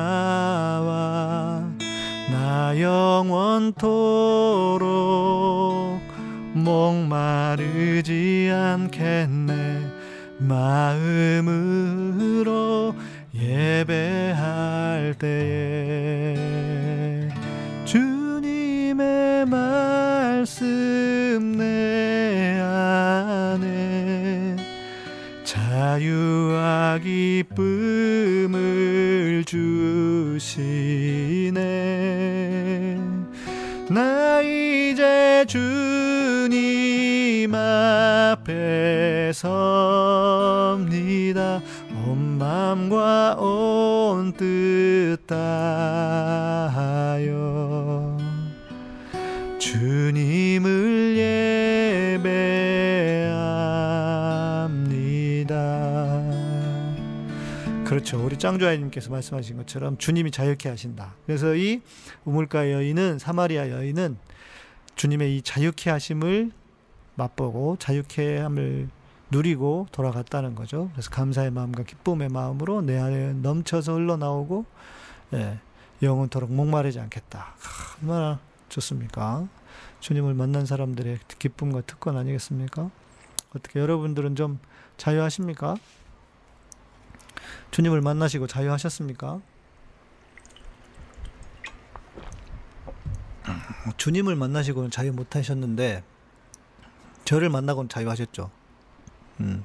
나 2.31 2.79
영원토록 2.79 3.89
목마르지 6.53 8.51
않겠네. 8.53 9.89
마음으로 10.39 11.49
예배할 13.41 15.15
때에 15.17 16.35
주님의 17.85 19.45
말씀 19.45 21.55
내 21.57 22.59
안에 22.61 24.57
자유와 25.45 26.99
기쁨을 26.99 28.59
주시네. 29.45 31.59
나 33.89 34.41
이제 34.41 35.45
주님 35.47 37.55
앞에 37.55 39.31
섭니다 39.33 41.61
온 42.07 42.37
마음과 42.37 43.35
온 43.39 44.33
뜻 44.33 45.17
다하여 45.27 46.79
주님을 49.59 51.15
예배합니다. 54.99 56.23
그렇죠. 57.85 58.23
우리 58.23 58.37
짱조아님께서 58.37 59.09
말씀하신 59.11 59.57
것처럼 59.57 59.97
주님이 59.97 60.31
자유케 60.31 60.69
하신다. 60.69 61.15
그래서 61.25 61.55
이 61.55 61.81
우물가 62.23 62.71
여인은 62.71 63.19
사마리아 63.19 63.69
여인은 63.71 64.17
주님의 64.95 65.37
이 65.37 65.41
자유케 65.41 65.89
하심을 65.89 66.51
맛보고 67.15 67.77
자유케 67.79 68.37
함을 68.37 68.89
누리고 69.31 69.87
돌아갔다는 69.91 70.55
거죠. 70.55 70.89
그래서 70.93 71.09
감사의 71.11 71.51
마음과 71.51 71.83
기쁨의 71.83 72.29
마음으로 72.29 72.81
내 72.81 72.97
안에 72.97 73.33
넘쳐서 73.33 73.93
흘러나오고 73.93 74.65
예, 75.33 75.59
영원토록 76.01 76.51
목마르지 76.51 76.99
않겠다. 76.99 77.53
얼마나 78.01 78.39
좋습니까? 78.69 79.47
주님을 79.99 80.33
만난 80.33 80.65
사람들의 80.65 81.19
기쁨과 81.37 81.81
특권 81.81 82.17
아니겠습니까? 82.17 82.89
어떻게 83.55 83.79
여러분들은 83.79 84.35
좀 84.35 84.59
자유하십니까? 84.97 85.75
주님을 87.71 88.01
만나시고 88.01 88.47
자유하셨습니까? 88.47 89.41
주님을 93.97 94.35
만나시고는 94.35 94.91
자유 94.91 95.11
못하셨는데 95.11 96.03
저를 97.25 97.49
만나고는 97.49 97.89
자유하셨죠. 97.89 98.58
음. 99.39 99.63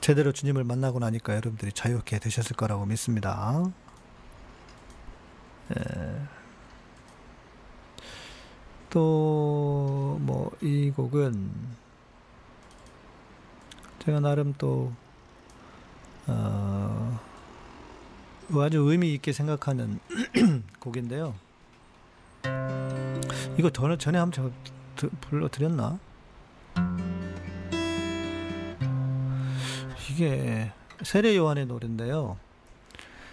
제대로 0.00 0.32
주님을 0.32 0.64
만나고 0.64 0.98
나니까 0.98 1.34
여러분들이 1.34 1.72
자유롭게 1.72 2.18
되셨을 2.18 2.56
거라고 2.56 2.84
믿습니다. 2.86 3.64
또 8.90 10.18
뭐 10.20 10.50
이 10.64 10.90
곡은 10.90 11.50
제가 13.98 14.20
나름 14.20 14.54
또 14.56 14.92
어, 16.26 17.20
아주 18.60 18.78
의미 18.90 19.12
있게 19.14 19.32
생각하는 19.32 20.00
곡인데요. 20.80 21.34
이거 23.58 23.70
전에 23.70 23.98
전에 23.98 24.18
한번 24.18 24.52
불러드렸나? 25.20 25.98
이게 30.10 30.70
세례 31.02 31.36
요한의 31.36 31.66
노래인데요. 31.66 32.38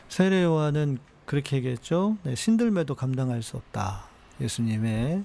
세례 0.10 0.44
요한은 0.44 0.98
그렇게 1.26 1.58
얘기했죠. 1.58 2.18
네, 2.24 2.36
신들매도 2.36 2.96
감당할 2.96 3.44
수 3.44 3.58
없다. 3.58 4.06
예수님의 4.42 5.24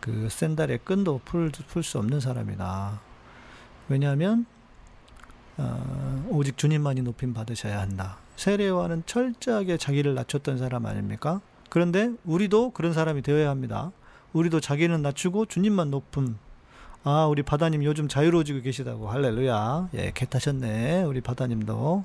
그 0.00 0.28
샌달의 0.30 0.80
끈도 0.84 1.20
풀 1.24 1.52
수 1.82 1.98
없는 1.98 2.20
사람이다. 2.20 3.00
왜냐하면 3.88 4.46
어, 5.56 6.26
오직 6.30 6.56
주님만이 6.56 7.02
높임 7.02 7.34
받으셔야 7.34 7.80
한다. 7.80 8.18
세례 8.36 8.68
요한은 8.68 9.02
철저하게 9.06 9.76
자기를 9.76 10.14
낮췄던 10.14 10.58
사람 10.58 10.86
아닙니까? 10.86 11.40
그런데 11.68 12.12
우리도 12.24 12.70
그런 12.70 12.92
사람이 12.92 13.22
되어야 13.22 13.50
합니다. 13.50 13.92
우리도 14.32 14.60
자기는 14.60 15.02
낮추고 15.02 15.46
주님만 15.46 15.90
높음 15.90 16.38
아, 17.04 17.26
우리 17.26 17.42
바다님 17.42 17.84
요즘 17.84 18.08
자유로워지고 18.08 18.62
계시다고. 18.62 19.08
할렐루야. 19.08 19.90
예, 19.94 20.12
개 20.14 20.26
타셨네. 20.26 21.04
우리 21.04 21.20
바다님도. 21.20 22.04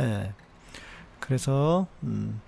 예. 0.00 0.32
그래서, 1.20 1.86
음, 2.02 2.40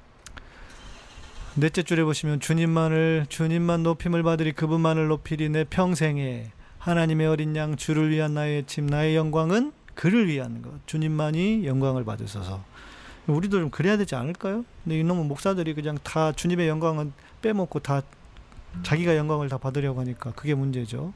넷째 1.55 1.83
줄에 1.83 2.03
보시면 2.03 2.41
주님만을, 2.41 3.27
주님만 3.29 3.83
높임을 3.83 4.23
받으리 4.23 4.53
그분만을 4.53 5.09
높이리 5.09 5.49
내 5.49 5.65
평생에 5.65 6.51
하나님의 6.79 7.27
어린 7.27 7.57
양 7.57 7.77
주를 7.77 8.11
위한 8.11 8.35
나의 8.35 8.65
집 8.67 8.85
나의 8.85 9.17
영광은 9.17 9.73
그를 9.95 10.29
위한 10.29 10.63
것. 10.63 10.71
주님만이 10.87 11.67
영광을 11.67 12.05
받으소서. 12.05 12.63
우리도 13.27 13.59
좀 13.59 13.71
그래야 13.71 13.97
되지 13.97 14.15
않을까요? 14.15 14.65
근데 14.85 14.99
이놈의 14.99 15.25
목사들이 15.25 15.75
그냥 15.75 15.99
다 16.03 16.33
주님의 16.33 16.69
영광은 16.69 17.13
빼먹고 17.43 17.81
다 17.81 18.03
자기가 18.83 19.17
영광을 19.17 19.49
다 19.49 19.59
받으려고 19.59 20.01
하니까 20.01 20.33
그게 20.33 20.55
문제죠. 20.55 21.13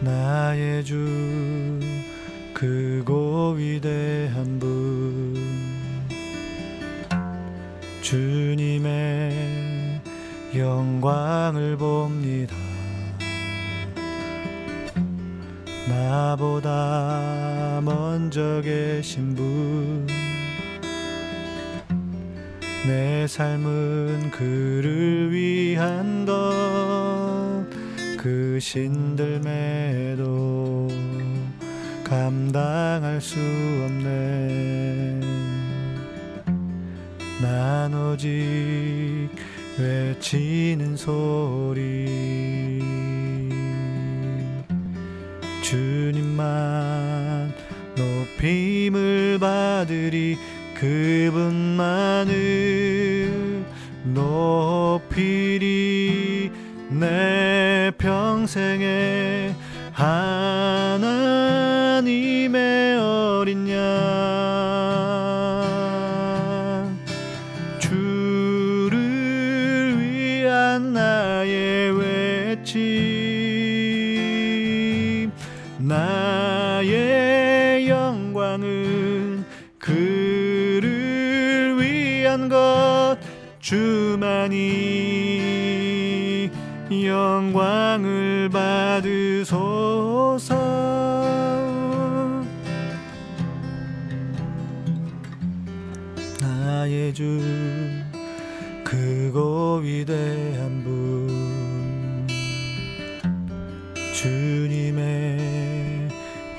나의 0.00 0.84
주 0.84 1.78
크고 2.54 3.52
위대한 3.52 4.58
분. 4.58 5.34
주님의 8.02 10.00
영광을 10.56 11.76
봅니다. 11.76 12.56
나보다 15.88 17.80
먼저 17.82 18.60
계신 18.62 19.34
분 19.34 20.06
내 22.90 23.26
삶은 23.28 24.32
그를 24.32 25.32
위한 25.32 26.26
것, 26.26 27.64
그 28.18 28.58
신들매도 28.60 30.18
감당할 32.02 33.20
수 33.20 33.38
없네. 33.84 35.20
난 37.40 37.94
오직 37.94 39.28
외치는 39.78 40.96
소리. 40.96 42.80
주님만 45.62 47.54
높임을 47.96 49.38
받으리 49.38 50.36
그분만을 50.80 52.32
높이리 54.14 55.60
내 56.88 57.92
평생에 57.98 59.54
하나 59.92 61.39
영광을 87.40 88.50
받으소서. 88.50 89.54
나의 96.38 97.14
주 97.14 97.40
크고 98.84 99.78
위대한 99.78 100.84
분. 100.84 102.26
주님의 104.14 106.10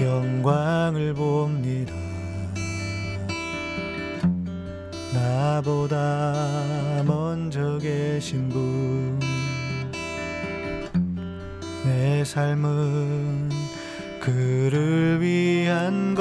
영광을 0.01 1.13
봅니다. 1.13 1.93
나보다 5.13 7.03
먼저 7.05 7.77
계신 7.77 8.49
분 8.49 8.70
내 12.01 12.23
삶은 12.23 13.51
그를 14.19 15.21
위한 15.21 16.15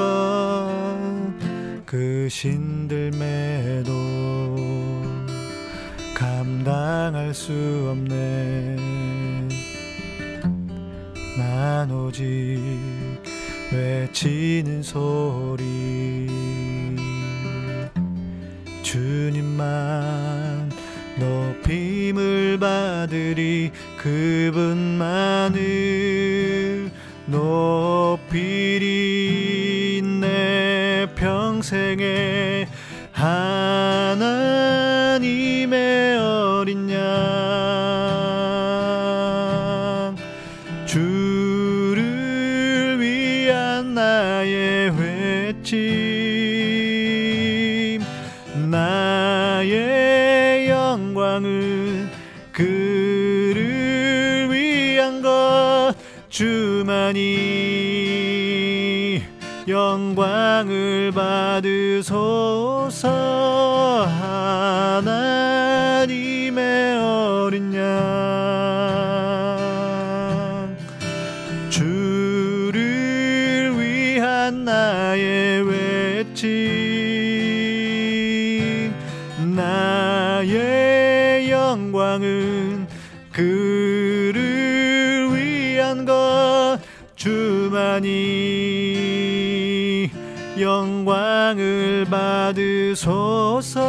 것그 1.95 2.27
신들매도 2.29 3.91
감당할 6.13 7.33
수 7.33 7.51
없네. 7.89 8.77
난 11.39 11.89
오직 11.89 12.59
외치는 13.73 14.83
소리. 14.83 16.27
주님만 18.83 20.69
높임을 21.17 22.59
받으리 22.59 23.71
그분만을 24.01 25.59
높이리 27.27 29.00
영광을 60.01 61.11
받으소 61.13 62.50
영광을 90.61 92.05
받으소서 92.09 93.81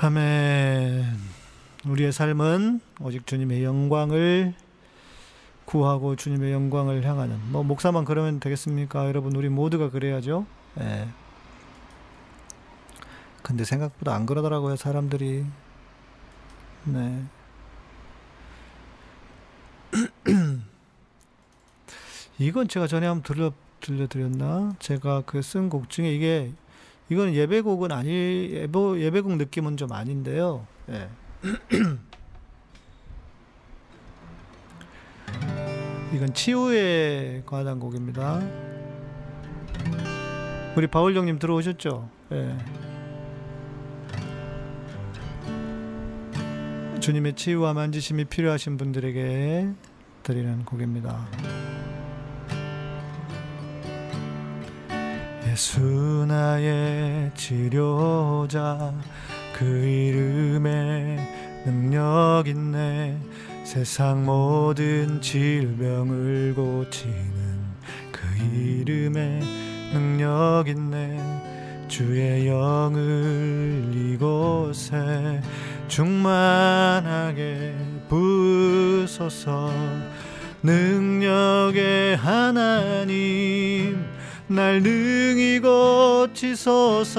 아멘. 0.00 1.02
우리의 1.86 2.12
삶은 2.12 2.80
오직 3.00 3.26
주님의 3.26 3.64
영광을 3.64 4.52
구하고 5.78 6.14
주님의 6.14 6.52
영광을 6.52 7.04
향하는 7.04 7.40
뭐 7.50 7.64
목사만 7.64 8.04
그러면 8.04 8.38
되겠습니까? 8.38 9.08
여러분 9.08 9.34
우리 9.34 9.48
모두가 9.48 9.90
그래야죠. 9.90 10.46
예. 10.78 11.08
근데 13.42 13.64
생각보다 13.64 14.14
안 14.14 14.24
그러더라고요, 14.24 14.76
사람들이. 14.76 15.44
네. 16.84 17.24
이건 22.38 22.68
제가 22.68 22.86
전에 22.86 23.08
한번 23.08 23.24
들려 23.24 23.52
들려드렸나? 23.80 24.76
제가 24.78 25.22
그 25.22 25.40
쓴 25.40 25.68
곡 25.68 25.90
중에 25.90 26.14
이게 26.14 26.52
이건 27.08 27.34
예배곡은 27.34 27.90
아니 27.90 28.10
예배 28.52 29.00
예배곡 29.00 29.38
느낌은 29.38 29.76
좀 29.76 29.92
아닌데요. 29.92 30.68
예. 30.90 31.08
이건 36.14 36.32
치유에 36.32 37.42
관한 37.44 37.80
곡입니다. 37.80 38.40
우리 40.76 40.86
바울 40.86 41.16
형님 41.16 41.40
들어오셨죠? 41.40 42.08
예. 42.30 42.56
주님의 47.00 47.34
치유와 47.34 47.74
만지심이 47.74 48.26
필요하신 48.26 48.76
분들에게 48.76 49.70
드리는 50.22 50.64
곡입니다. 50.64 51.26
예수 55.48 56.24
나의 56.28 57.32
치료자 57.34 58.94
그 59.56 59.64
이름에 59.64 61.18
능력 61.64 62.44
있네 62.46 63.18
세상 63.64 64.24
모든 64.24 65.20
질병을 65.22 66.54
고치는 66.54 67.24
그 68.12 68.20
이름에 68.54 69.40
능력 69.92 70.68
있네. 70.68 71.18
주의 71.88 72.46
영을 72.46 73.90
이곳에 73.94 75.40
충만하게 75.88 77.74
부소서. 78.08 79.72
능력의 80.62 82.16
하나님 82.16 84.04
날 84.46 84.82
능히 84.82 85.58
고치소서 85.60 87.14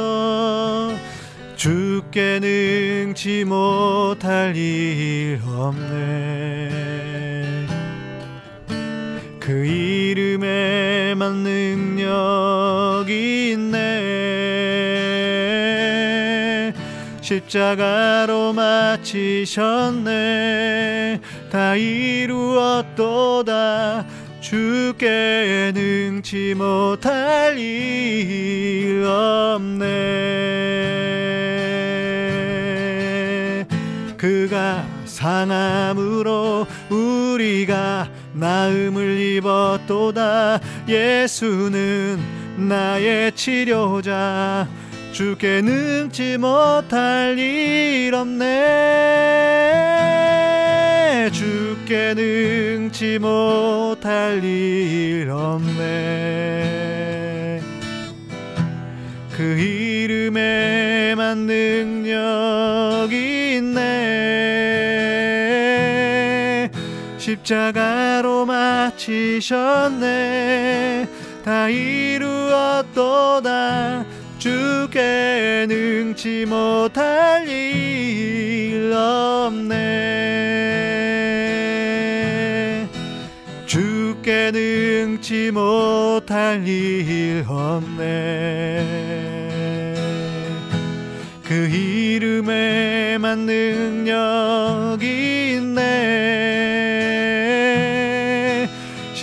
주께 1.65 2.37
능치 2.39 3.43
못할 3.43 4.55
일 4.55 5.41
없네. 5.43 6.69
그 9.39 9.65
이름에만 9.65 11.37
능력이 11.37 13.53
있네. 13.53 13.81
십자가로 17.21 18.53
마치셨네. 18.53 19.49
다 21.51 21.75
이루었도다. 21.75 22.45
주께 24.39 25.71
능치 25.73 26.53
못할 26.53 27.57
일 27.57 29.03
없네 29.03 30.94
상함으로 35.25 36.67
우리가 36.91 38.07
나음을 38.33 39.19
입었도다. 39.19 40.59
예수는 40.87 42.19
나의 42.57 43.31
치료자. 43.31 44.67
주께 45.11 45.61
능치 45.63 46.37
못할 46.37 47.39
일 47.39 48.13
없네. 48.13 48.45
주께 51.31 52.13
능치 52.13 53.17
못할 53.17 54.43
일 54.43 55.31
없네. 55.31 56.35
그 59.35 59.41
이름에만 59.59 61.39
능력이 61.47 63.15
있네 63.57 64.54
십자가로 67.35 68.45
마치셨네. 68.45 69.49
다 71.43 71.67
이루었도다. 71.69 72.95
주께 74.37 75.65
능치 75.67 76.45
못할 76.45 77.47
일 77.47 78.93
없네. 78.93 79.75
주께 83.65 84.51
능치 84.53 85.51
못할 85.51 86.65
일 86.65 87.43
없네. 87.47 89.15
그 91.43 91.53
이름에만 91.69 93.39
능력이 93.45 95.14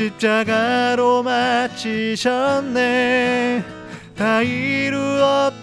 십자가로 0.02 1.22
마치셨네. 1.22 2.82
다 4.16 4.42
이루었도다. 4.42 5.62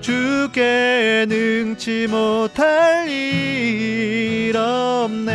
주께 0.00 1.26
능치 1.28 2.06
못할 2.06 3.06
일 3.08 4.56
없네. 4.56 5.34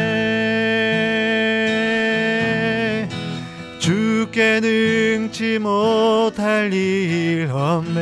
주께 3.78 4.60
능치 4.60 5.60
못할 5.60 6.74
일 6.74 7.50
없네. 7.52 8.02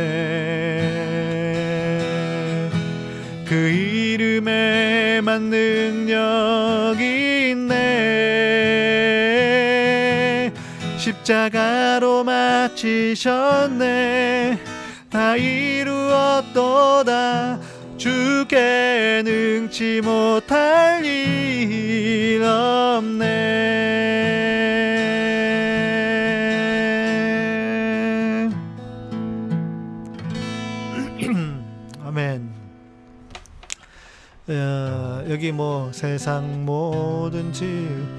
그 3.45 3.55
이름에만 3.55 5.49
능력이 5.49 7.08
십자가로 11.29 12.23
마치셨네. 12.23 13.29
다 15.11 15.35
이루었도다. 15.35 16.49
주께 17.97 19.21
능치 19.23 20.01
못할 20.03 21.05
일 21.05 22.41
없네. 22.41 23.29
아멘. 32.05 32.49
어, 34.47 35.23
여기 35.29 35.51
뭐 35.51 35.91
세상 35.93 36.65
모든 36.65 37.53
질 37.53 38.18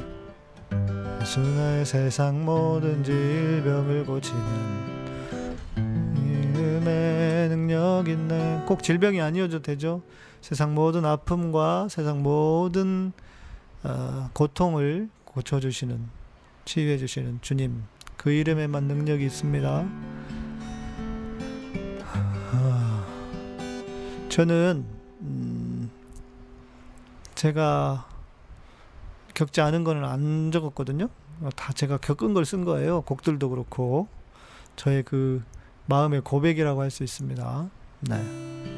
순화의 1.31 1.87
세상 1.87 2.45
모든 2.45 3.05
질병을 3.05 4.05
고치는 4.05 4.43
이름의 6.17 7.49
능력 7.51 8.09
있네. 8.09 8.65
꼭 8.67 8.83
질병이 8.83 9.21
아니어도 9.21 9.63
되죠. 9.63 10.03
세상 10.41 10.75
모든 10.75 11.05
아픔과 11.05 11.87
세상 11.89 12.25
모든 12.25 13.13
어, 13.85 14.29
고통을 14.33 15.09
고쳐주시는 15.25 16.01
치유해주시는 16.65 17.39
주님 17.43 17.85
그 18.17 18.33
이름에만 18.33 18.89
능력이 18.89 19.25
있습니다. 19.25 19.87
아, 22.53 23.07
저는 24.31 24.85
음, 25.21 25.91
제가 27.37 28.09
겪지 29.33 29.61
않은 29.61 29.85
거는 29.85 30.05
안 30.05 30.51
적었거든요. 30.51 31.09
다 31.57 31.73
제가 31.73 31.97
겪은 31.99 32.35
걸 32.35 32.45
쓴 32.45 32.65
거예요. 32.65 33.03
곡들도 33.03 33.49
그렇고 33.51 34.09
저의 34.77 35.03
그 35.03 35.43
마음의 35.87 36.23
고백이라고 36.23 36.83
할 36.83 36.91
수 36.91 37.03
있습니다. 37.03 37.71
네. 38.03 38.71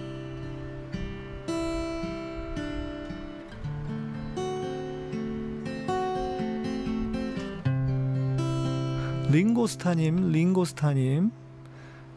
링고스타님, 9.30 10.30
링고스타님 10.32 11.30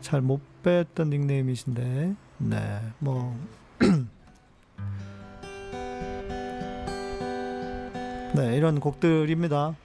잘못 0.02 0.42
뺐던 0.64 1.10
닉네임이신데, 1.12 2.16
네, 2.40 2.82
뭐 3.00 3.38
네, 8.36 8.58
이런 8.58 8.80
곡들입니다. 8.82 9.76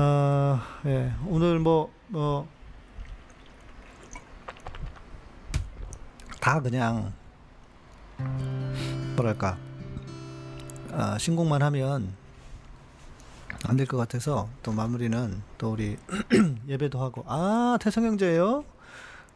아, 0.00 0.62
예, 0.86 1.12
오늘 1.26 1.58
뭐, 1.58 1.90
뭐, 2.06 2.46
다 6.40 6.60
그냥, 6.60 7.12
뭐랄까, 9.16 9.58
아, 10.92 11.18
신곡만 11.18 11.62
하면 11.62 12.14
안 13.64 13.76
될 13.76 13.86
것 13.86 13.96
같아서 13.96 14.48
또 14.62 14.70
마무리는 14.70 15.42
또 15.58 15.72
우리 15.72 15.96
예배도 16.68 17.00
하고, 17.02 17.24
아, 17.26 17.76
태성형제예요? 17.80 18.64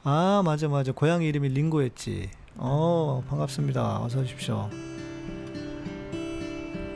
아, 0.05 0.43
맞아, 0.45 0.69
맞아. 0.69 0.93
고양이 0.93 1.27
이름이 1.27 1.49
링고였지. 1.49 2.31
어, 2.57 3.25
반갑습니다. 3.29 4.01
어서 4.05 4.21
오십시오. 4.21 4.71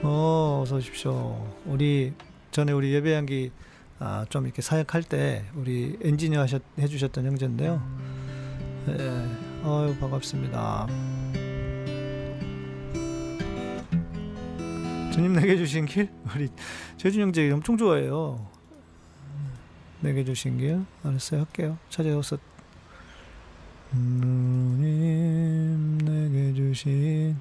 어, 0.04 0.60
어서 0.62 0.76
오십시오. 0.76 1.52
우리 1.64 2.14
전에 2.56 2.72
우리 2.72 2.94
예배 2.94 3.14
향기 3.14 3.50
아, 3.98 4.24
좀 4.30 4.46
이렇게 4.46 4.62
사역할 4.62 5.02
때 5.02 5.44
우리 5.54 5.98
엔지니어 6.00 6.40
하셨, 6.40 6.62
해주셨던 6.78 7.26
형제인데요. 7.26 7.82
예, 8.88 8.94
어유 9.62 9.94
반갑습니다. 10.00 10.86
주님 15.12 15.34
내게 15.34 15.58
주신 15.58 15.84
길 15.84 16.08
우리 16.34 16.48
재준 16.96 17.20
형제 17.20 17.50
엄청 17.50 17.76
좋아해요. 17.76 18.48
내게 20.00 20.24
주신 20.24 20.56
길 20.56 20.80
알았어요 21.04 21.40
할게요. 21.40 21.76
찾아오서 21.90 22.38
주님 23.90 25.98
내게 25.98 26.54
주신 26.54 27.36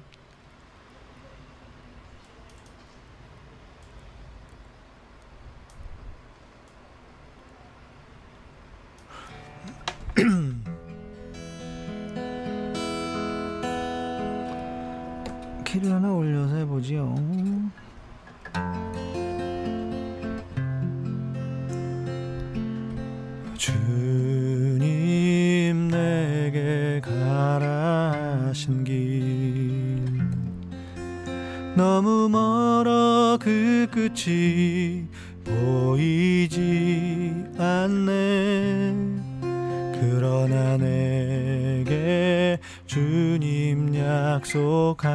해보지요. 16.86 17.14
주님 23.56 24.68
내게 25.88 27.00
가라신 27.02 28.84
길. 28.84 30.04
너무 31.74 32.28
멀어 32.28 33.36
그 33.40 33.88
끝이 33.90 35.08
보이지 35.44 36.54
않네. 37.58 38.94
그러나 39.98 40.76
내게 40.76 42.58
주님 42.86 43.94
약속하셨네 43.94 45.06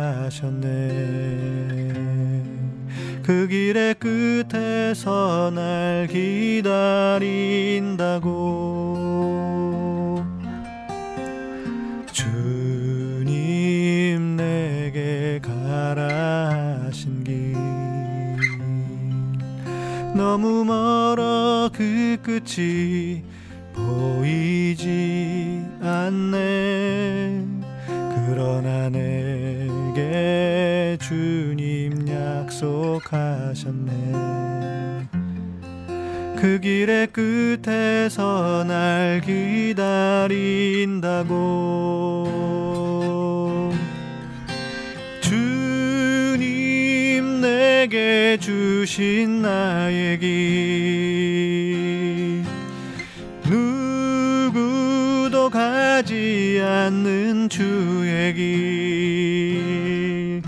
너무 20.14 20.66
멀어 20.66 21.70
그 21.74 22.18
끝이 22.22 23.24
보이지 23.74 25.66
않네. 25.82 27.46
그러나 28.26 28.90
내게 28.90 30.98
주님 31.02 32.06
약속하셨네. 32.08 33.92
그 36.42 36.60
길의 36.60 37.08
끝에서 37.08 38.64
날 38.68 39.22
기다린다고. 39.22 40.28
주님 45.22 46.42
내게 47.42 48.38
주 48.40 48.61
신 48.86 49.42
나의 49.42 50.20
길. 50.20 52.44
누구도 53.46 55.50
가지 55.50 56.62
않는 56.64 57.50
주의 57.50 58.34
길. 58.34 60.42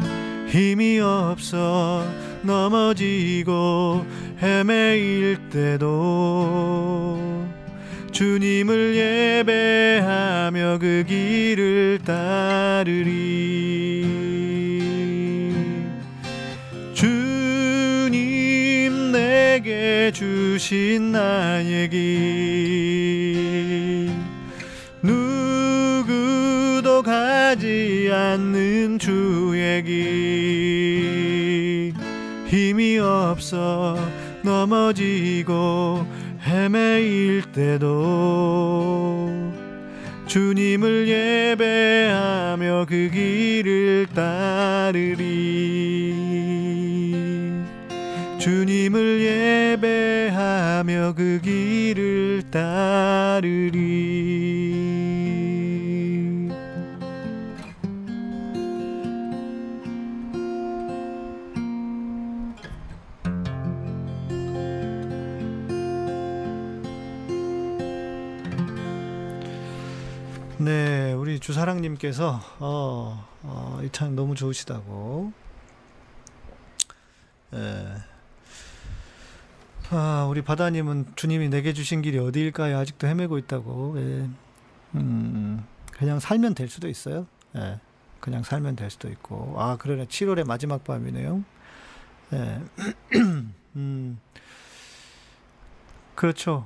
힘이 0.48 1.00
없어 1.00 2.06
넘어지고 2.44 4.06
헤매일 4.42 5.38
때도 5.50 7.20
주님을 8.12 8.96
예배하며 9.48 10.78
그 10.80 11.04
길을 11.08 12.00
따르리 12.06 13.73
주신 20.64 21.12
나의 21.12 21.90
길 21.90 22.10
누구도 25.02 27.04
가지 27.04 28.10
않는 28.10 28.98
주의 28.98 29.84
길 29.84 31.94
힘이 32.48 32.98
없어 32.98 33.98
넘어지고 34.42 36.08
헤매일 36.48 37.44
때도 37.52 39.52
주님을 40.28 41.10
예배하며 41.60 42.86
그 42.88 43.10
길을 43.12 44.08
따르리. 44.16 45.74
주님을 48.44 49.22
예배 49.22 50.23
하며 50.84 51.14
그 51.16 51.40
길을 51.42 52.52
따르리 52.52 53.72
네, 70.58 71.14
우리 71.14 71.40
주사랑님께서 71.40 72.42
어, 72.60 73.26
어, 73.44 73.80
이 73.84 73.90
찬 73.92 74.16
너무 74.16 74.36
좋으시다고. 74.36 75.32
예. 77.54 78.13
아, 79.96 80.26
우리 80.28 80.42
바다님은 80.42 81.14
주님이 81.16 81.50
내게 81.50 81.72
주신 81.72 82.02
길이 82.02 82.18
어디일까요? 82.18 82.80
아직도 82.80 83.06
헤매고 83.06 83.38
있다고. 83.38 83.94
예. 83.98 84.28
음, 84.96 85.64
그냥 85.92 86.20
살면 86.20 86.56
될 86.56 86.68
수도 86.68 86.88
있어요. 86.88 87.28
예. 87.56 87.80
그냥 88.20 88.42
살면 88.42 88.76
될 88.76 88.90
수도 88.90 89.08
있고. 89.10 89.54
아, 89.56 89.78
그러네. 89.78 90.08
7월의 90.08 90.48
마지막 90.48 90.84
밤이네요. 90.84 91.44
예. 92.34 92.62
음, 93.76 94.20
그렇죠. 96.16 96.66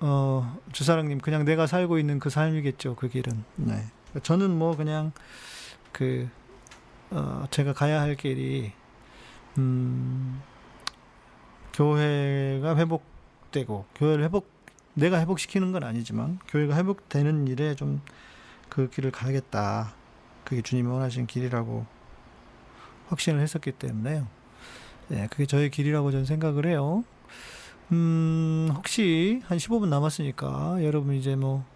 어, 0.00 0.58
주사랑님, 0.72 1.18
그냥 1.18 1.44
내가 1.44 1.66
살고 1.66 1.98
있는 1.98 2.18
그 2.20 2.30
삶이겠죠, 2.30 2.96
그 2.96 3.10
길은. 3.10 3.44
네. 3.56 3.84
저는 4.22 4.50
뭐 4.50 4.76
그냥 4.76 5.12
그, 5.92 6.26
어, 7.10 7.44
제가 7.50 7.74
가야 7.74 8.00
할 8.00 8.16
길이, 8.16 8.72
음, 9.58 10.40
교회가 11.72 12.76
회복되고, 12.76 13.86
교회를 13.94 14.24
회복, 14.24 14.50
내가 14.94 15.20
회복시키는 15.20 15.72
건 15.72 15.84
아니지만, 15.84 16.38
교회가 16.48 16.76
회복되는 16.76 17.46
일에 17.48 17.74
좀 17.74 18.00
그 18.72 18.88
길을 18.88 19.10
가야겠다. 19.10 19.92
그게 20.44 20.62
주님이 20.62 20.88
원하신 20.88 21.26
길이라고 21.26 21.84
확신을 23.08 23.40
했었기 23.40 23.72
때문에요. 23.72 24.26
네, 25.08 25.28
그게 25.30 25.44
저의 25.44 25.70
길이라고 25.70 26.10
저는 26.10 26.24
생각을 26.24 26.64
해요. 26.64 27.04
음, 27.90 28.70
혹시 28.74 29.42
한 29.44 29.58
15분 29.58 29.88
남았으니까 29.88 30.82
여러분 30.82 31.14
이제 31.16 31.36
뭐 31.36 31.66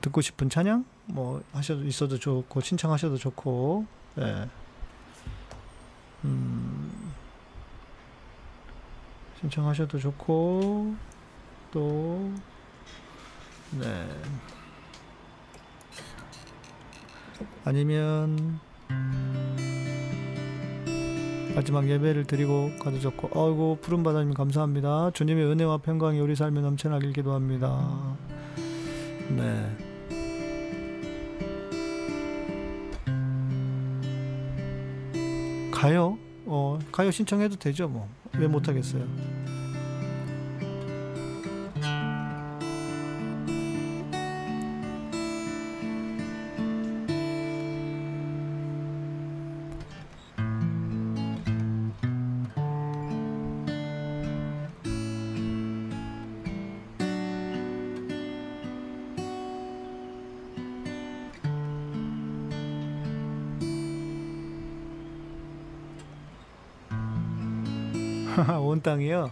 듣고 0.00 0.20
싶은 0.20 0.50
찬양 0.50 0.84
뭐 1.04 1.44
하셔도 1.52 1.84
있어도 1.84 2.18
좋고 2.18 2.60
신청하셔도 2.60 3.16
좋고 3.16 3.86
예. 4.18 4.48
음, 6.24 6.81
신청하셔도 9.42 9.98
좋고 9.98 10.94
또 11.72 12.30
네. 13.72 14.08
아니면 17.64 18.60
마지막 21.56 21.88
예배를 21.88 22.24
드리고 22.24 22.70
가도 22.80 23.00
좋고 23.00 23.28
아이고 23.28 23.78
푸른 23.82 24.02
바다님 24.02 24.32
감사합니다. 24.32 25.10
주님의 25.12 25.44
은혜와 25.46 25.78
평강이 25.78 26.20
우리 26.20 26.36
삶에 26.36 26.60
넘쳐나길 26.60 27.12
기도합니다. 27.12 28.16
네. 29.28 29.76
가요? 35.72 36.16
어 36.46 36.78
가요 36.92 37.10
신청해도 37.10 37.56
되죠 37.56 37.88
뭐 37.88 38.08
왜 38.38 38.46
못하겠어요 38.48 39.06
땅이요. 68.92 69.30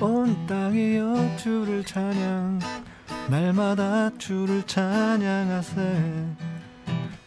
온 0.00 0.46
땅이여 0.46 1.36
주를 1.36 1.84
찬양. 1.84 2.58
날마다 3.28 4.16
주를 4.16 4.62
찬양하세. 4.62 6.26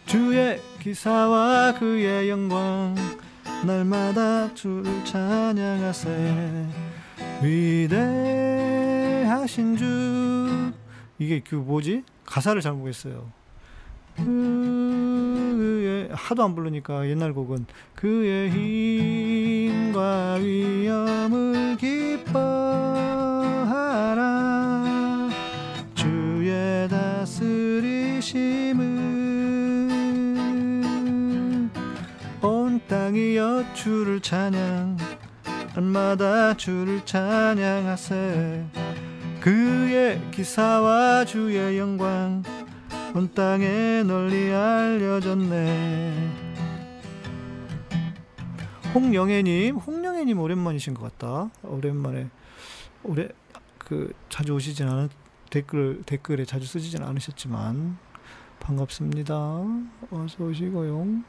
주의 0.08 0.60
기사와 0.80 1.76
그의 1.78 2.32
영광. 2.32 2.96
날마다 3.66 4.54
주를 4.56 5.06
찬양하세. 5.06 6.66
위대하신 7.44 9.78
주. 9.78 10.74
이게 11.20 11.44
그 11.48 11.54
뭐지? 11.56 12.04
가사를 12.26 12.60
잘못 12.62 12.88
했어요. 12.88 13.32
그의 14.16 16.10
하도 16.12 16.44
안 16.44 16.56
부르니까 16.56 17.08
옛날 17.08 17.34
곡은 17.34 17.68
그의 17.94 18.50
힘 18.50 19.37
과 19.98 20.36
위엄을 20.36 21.76
기뻐하라. 21.78 22.44
주의 25.96 26.88
다스리심은 26.88 27.42
온 32.44 32.80
땅이 32.88 33.38
여 33.38 33.66
주를 33.74 34.22
찬양 34.22 34.98
날마다 35.74 36.56
주를 36.56 37.04
찬양하세. 37.04 38.66
그의 39.42 40.22
기사와 40.30 41.26
주의 41.26 41.80
영광 41.80 42.44
온 43.16 43.34
땅에 43.34 44.04
널리 44.04 44.54
알려졌네 44.54 46.47
홍영애님 48.98 49.78
홍영애님 49.78 50.40
오랜만이신 50.40 50.96
것 50.96 51.04
같다. 51.18 51.52
오랜만에. 51.64 52.30
오래 53.04 53.30
그 53.78 54.12
자주 54.30 54.54
오시진 54.54 54.88
않은 54.88 55.10
댓글 55.52 56.02
댓글에 56.06 56.46
자주 56.46 56.66
쓰지진 56.66 57.04
않으셨지만 57.04 57.98
반갑습니다. 58.60 59.36
어서 60.10 60.44
오시고요. 60.44 61.22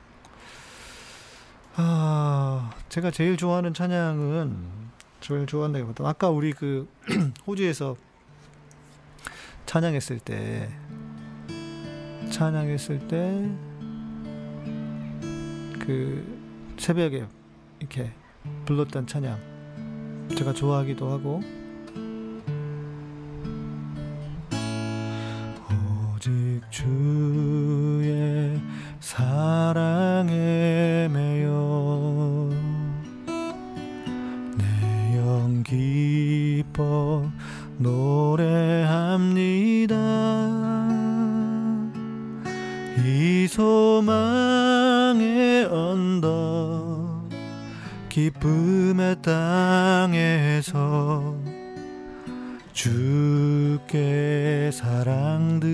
아, 1.77 2.71
제가 2.89 3.11
제일 3.11 3.37
좋아하는 3.37 3.75
찬양은 3.75 4.57
제일 5.21 5.47
좋아한다기보다. 5.47 6.09
아까 6.09 6.31
우리 6.31 6.53
그 6.53 6.89
호주에서 7.47 7.97
찬양했을 9.66 10.21
때 10.21 10.71
찬양했을 12.31 13.09
때 13.09 13.69
그 15.89 16.23
새벽에 16.79 17.27
이렇게 17.81 18.12
불렀던 18.66 19.07
찬양 19.07 19.39
제가 20.37 20.53
좋아하기도 20.53 21.11
하고. 21.11 21.41
오직 26.14 26.61
주의 26.70 28.61
사랑에 29.01 31.09
매여 31.12 32.51
내 34.57 35.16
영 35.16 35.62
기뻐 35.62 37.31
노래합니다. 37.79 39.95
이 43.05 43.47
소망 43.49 44.48
기쁨의 48.19 49.23
땅에서 49.23 50.73
주께 52.73 54.71
사랑드립니다. 54.73 55.71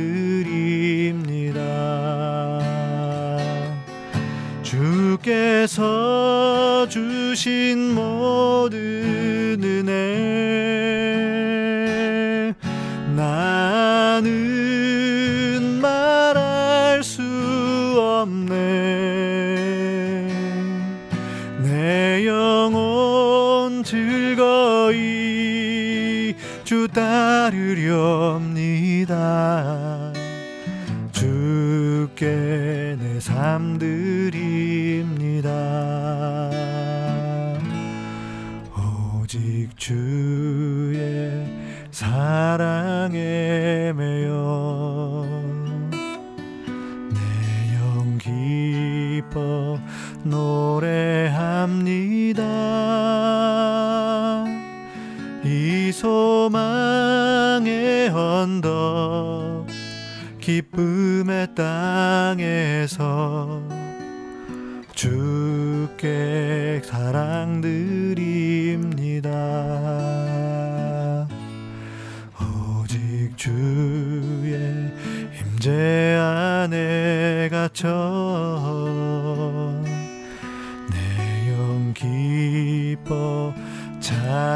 주께서 4.60 5.66
주신 6.90 7.94
모 7.94 8.15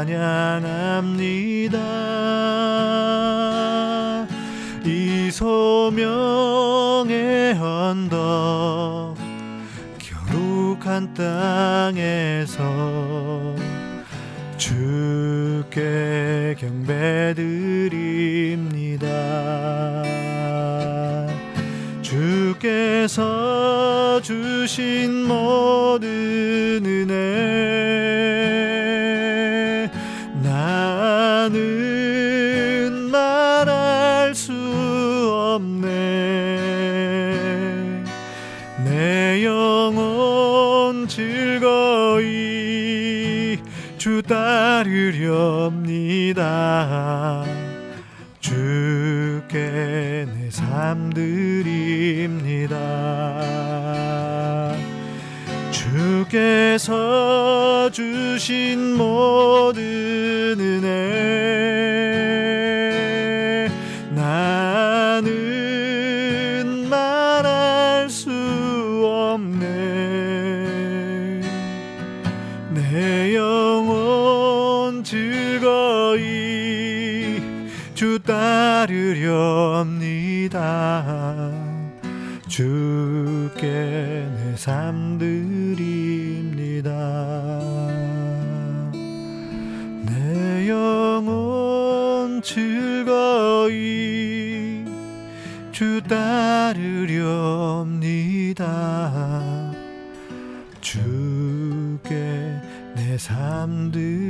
찬양합니다. 0.01 1.77
이 4.83 5.29
소명의 5.31 6.33
언덕 7.59 9.15
거룩한 9.99 11.13
땅에서 11.13 12.63
주께 14.57 16.55
경배드립니다. 16.57 17.61
주께서 22.01 23.21
주신 24.21 25.27
모 25.27 25.80
따르렵니다. 44.71 46.45
주께 48.39 50.25
내 50.27 50.49
삶 50.49 51.11
드립니다. 51.13 52.77
주께서 55.71 57.89
주신 57.91 58.95
모든 58.95 59.81
은혜 60.59 61.70
드렵니다. 79.13 81.03
주께 82.47 83.67
내 84.35 84.55
삶 84.55 85.17
드립니다. 85.17 86.89
내 90.05 90.69
영혼 90.69 92.41
즐거이 92.41 93.75
주 95.73 96.01
따르렵니다. 96.03 97.01
주께 100.79 102.13
내 102.95 103.17
삶 103.17 103.91
드립니다 103.91 104.21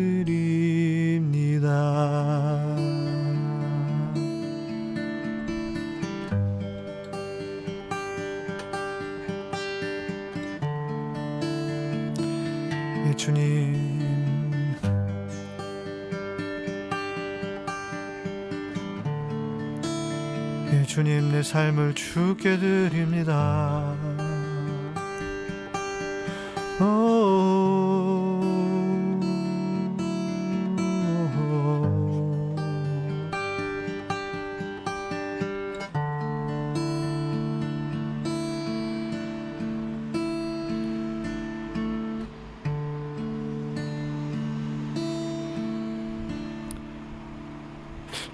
내 21.32 21.42
삶을 21.42 21.96
주께 21.96 22.58
드립니다 22.58 23.96
오. 26.82 27.32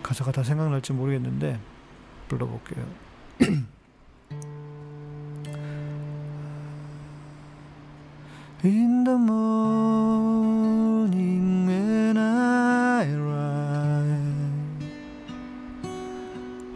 가사가 0.01 0.31
다 0.31 0.41
생각날지 0.41 0.93
모르겠는데 0.93 1.59
불러볼게요. 2.27 2.83
In 8.63 9.03
the 9.03 9.15
morning 9.17 10.47
when 11.67 12.17
I 12.17 13.05
rise, 13.13 14.09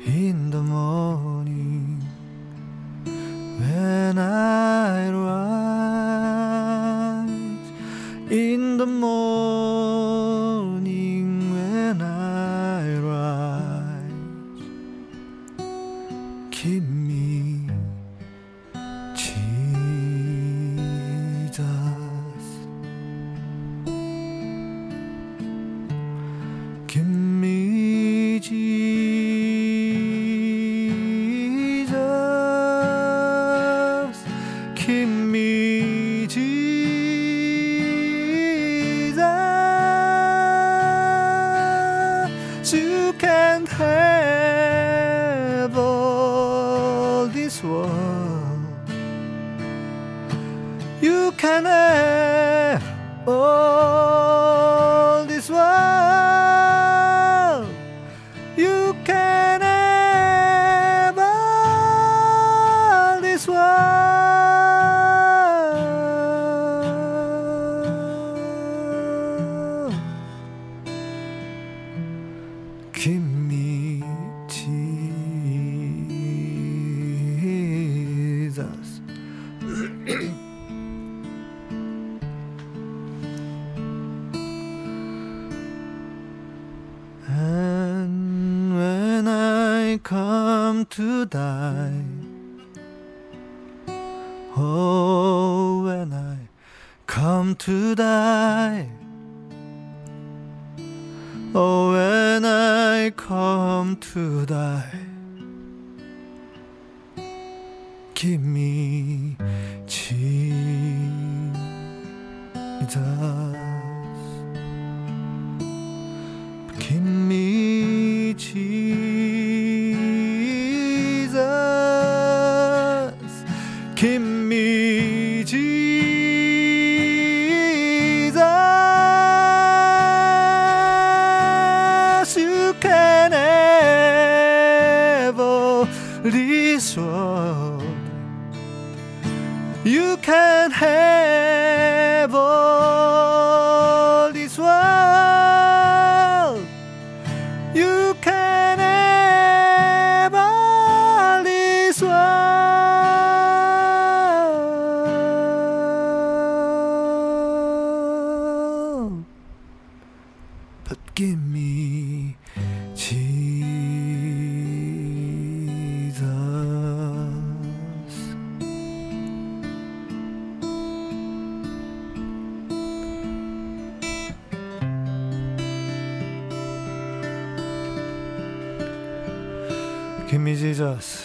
in 0.05 0.51
the 0.51 0.61
morning 0.61 2.01
when 3.59 4.19
I 4.19 5.09
rise, 5.09 6.51
in 8.29 8.77
the 8.77 8.85
morning 8.85 10.50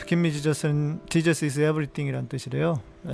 Jesus. 0.07 0.09
Give 0.09 0.21
me 0.21 0.31
Jesus는 0.31 1.01
Jesus 1.09 1.45
is 1.45 1.61
everything이란 1.61 2.29
뜻이래요. 2.29 2.81
예. 3.09 3.13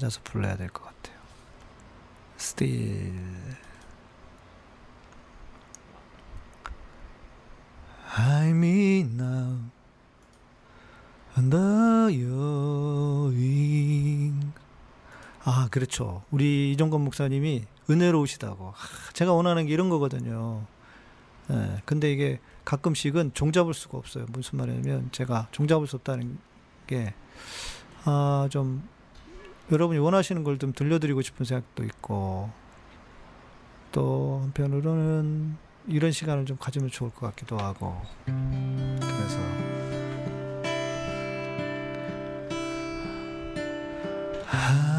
찾아서 0.00 0.20
불러야 0.24 0.56
될 0.56 0.68
것 0.70 0.82
같아요. 0.84 1.20
Still. 2.38 3.12
I'm 8.16 8.64
in 8.64 9.20
now 9.20 9.58
under 11.36 12.08
your 12.10 13.30
wing. 13.34 14.52
아, 15.44 15.68
그렇죠. 15.70 16.22
우리 16.30 16.72
이종건 16.72 17.02
목사님이 17.02 17.64
은혜로우시다고. 17.90 18.68
아, 18.68 19.12
제가 19.12 19.32
원하는 19.34 19.66
게 19.66 19.74
이런 19.74 19.90
거거든요. 19.90 20.64
예, 21.50 21.82
근데 21.84 22.10
이게 22.10 22.40
가끔씩은 22.64 23.32
종잡을 23.34 23.74
수가 23.74 23.98
없어요. 23.98 24.24
무슨 24.30 24.58
말이냐면 24.58 25.10
제가 25.12 25.48
종잡을 25.50 25.86
수 25.86 25.96
없다는 25.96 26.38
게, 26.86 27.14
아, 28.04 28.48
좀, 28.50 28.88
여러분이 29.70 29.98
원하시는 30.00 30.42
걸 30.44 30.58
좀 30.58 30.72
들려드리고 30.72 31.22
싶은 31.22 31.44
생각도 31.46 31.84
있고, 31.84 32.50
또 33.92 34.40
한편으로는 34.42 35.56
이런 35.88 36.12
시간을 36.12 36.44
좀 36.46 36.56
가지면 36.58 36.90
좋을 36.90 37.10
것 37.10 37.26
같기도 37.28 37.56
하고, 37.58 38.00
그래서, 38.26 39.38
Hide 44.52 44.89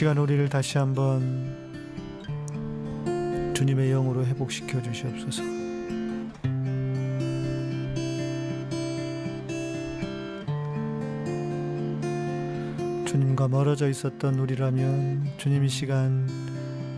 시간 0.00 0.16
우리를 0.16 0.48
다시 0.48 0.78
한번 0.78 1.54
주님의 3.54 3.90
영으로 3.90 4.24
회복시켜 4.24 4.80
주시옵소서. 4.80 5.42
주님과 13.04 13.48
멀어져 13.48 13.90
있었던 13.90 14.38
우리라면 14.38 15.32
주님 15.36 15.64
이 15.64 15.68
시간 15.68 16.26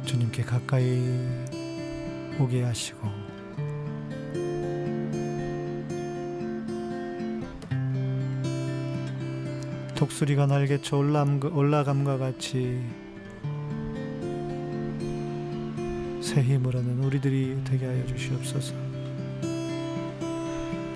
주님께 0.04 0.44
가까이 0.44 1.02
오게 2.38 2.62
하시고 2.62 3.21
독수리가 10.02 10.46
날개쳐 10.46 10.96
올라감과 10.96 12.18
같이 12.18 12.82
새 16.20 16.42
힘을 16.42 16.74
하는 16.74 17.04
우리들이 17.04 17.62
되게 17.62 17.86
하여 17.86 18.04
주시옵소서. 18.06 18.74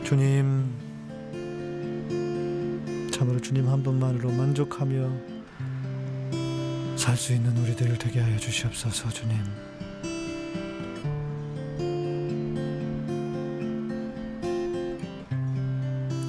주님, 0.02 0.72
참으로 3.12 3.38
주님 3.40 3.68
한 3.68 3.84
분만으로 3.84 4.32
만족하며 4.32 5.08
살 6.96 7.16
수 7.16 7.32
있는 7.32 7.56
우리들 7.58 7.96
되게 7.98 8.18
하여 8.18 8.36
주시옵소서, 8.38 9.08
주님. 9.10 9.36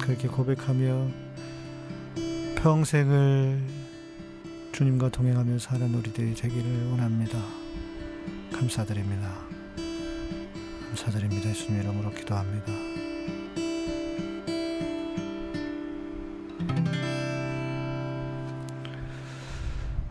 그렇게 0.00 0.28
고백하며 0.28 1.08
평생을 2.58 3.62
주님과 4.72 5.10
동행하며 5.10 5.60
사는 5.60 5.94
우리들이 5.94 6.34
되기를 6.34 6.90
원합니다. 6.90 7.38
감사드립니다. 8.52 9.32
감사드립니다. 10.88 11.50
예수님 11.50 11.80
이름으로 11.80 12.10
기도합니다. 12.10 12.72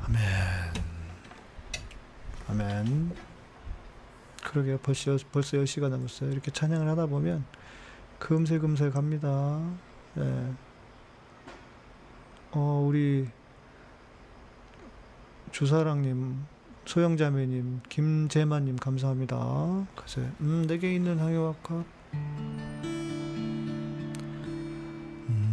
아멘. 0.05 0.21
아멘. 2.47 3.11
그러게요. 4.45 4.77
벌써 4.77 5.17
벌써 5.33 5.57
10시가 5.57 5.89
넘었어요. 5.89 6.31
이렇게 6.31 6.49
찬양을 6.51 6.87
하다 6.87 7.07
보면 7.07 7.43
금세 8.19 8.57
금세 8.57 8.89
갑니다. 8.89 9.59
예. 10.17 10.66
어, 12.87 12.89
우리 12.89 13.27
주사랑님 15.51 16.45
소영자매님, 16.85 17.81
김재만님 17.89 18.77
감사합니다. 18.77 19.85
그래서 19.93 20.21
음, 20.39 20.65
내게 20.67 20.95
있는 20.95 21.19
항해와카 21.19 21.83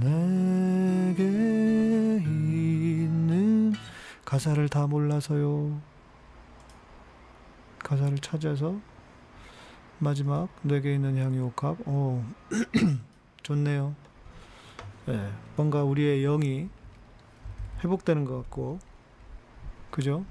내게 0.00 1.24
있는 2.22 3.72
가사를 4.24 4.68
다 4.68 4.86
몰라서요. 4.86 5.80
가사를 7.80 8.16
찾아서 8.18 8.78
마지막 9.98 10.48
내게 10.62 10.94
있는 10.94 11.18
향이 11.18 11.40
옥합. 11.40 11.78
어 11.86 12.24
좋네요. 13.42 13.96
네, 15.06 15.32
뭔가 15.56 15.82
우리의 15.82 16.22
영이 16.22 16.68
회복되는 17.84 18.24
것 18.24 18.36
같고, 18.38 18.78
그죠? 19.90 20.24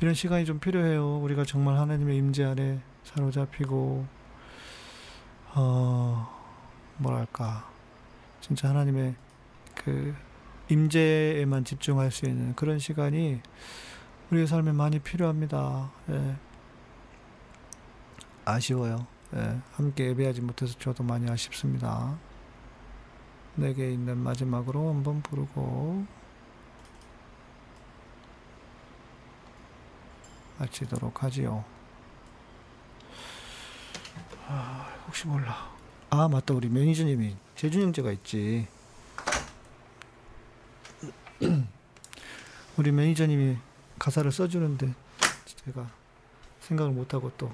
이런 0.00 0.14
시간이 0.14 0.44
좀 0.44 0.60
필요해요. 0.60 1.18
우리가 1.18 1.44
정말 1.44 1.76
하나님의 1.76 2.16
임재 2.18 2.44
아래 2.44 2.78
사로잡히고 3.02 4.06
어 5.56 6.28
뭐랄까 6.98 7.68
진짜 8.40 8.68
하나님의 8.68 9.16
그 9.74 10.14
임재에만 10.68 11.64
집중할 11.64 12.12
수 12.12 12.26
있는 12.26 12.54
그런 12.54 12.78
시간이 12.78 13.40
우리의 14.30 14.46
삶에 14.46 14.72
많이 14.72 15.00
필요합니다. 15.00 15.90
예. 16.10 16.36
아쉬워요. 18.44 19.06
예. 19.34 19.58
함께 19.72 20.06
예배하지 20.08 20.42
못해서 20.42 20.78
저도 20.78 21.02
많이 21.02 21.28
아쉽습니다. 21.28 22.16
내게 23.58 23.92
있는 23.92 24.18
마지막으로 24.18 24.88
한번 24.88 25.20
부르고 25.20 26.06
마치도록 30.58 31.24
하지요. 31.24 31.64
아, 34.46 34.88
혹시 35.06 35.26
몰라. 35.26 35.70
아, 36.10 36.28
맞다. 36.28 36.54
우리 36.54 36.68
매니저님이 36.68 37.36
재준 37.56 37.82
형제가 37.82 38.12
있지. 38.12 38.68
우리 42.78 42.92
매니저님이 42.92 43.56
가사를 43.98 44.30
써주는데 44.30 44.94
제가 45.64 45.90
생각을 46.60 46.92
못하고 46.92 47.32
또 47.36 47.52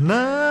나 0.00 0.47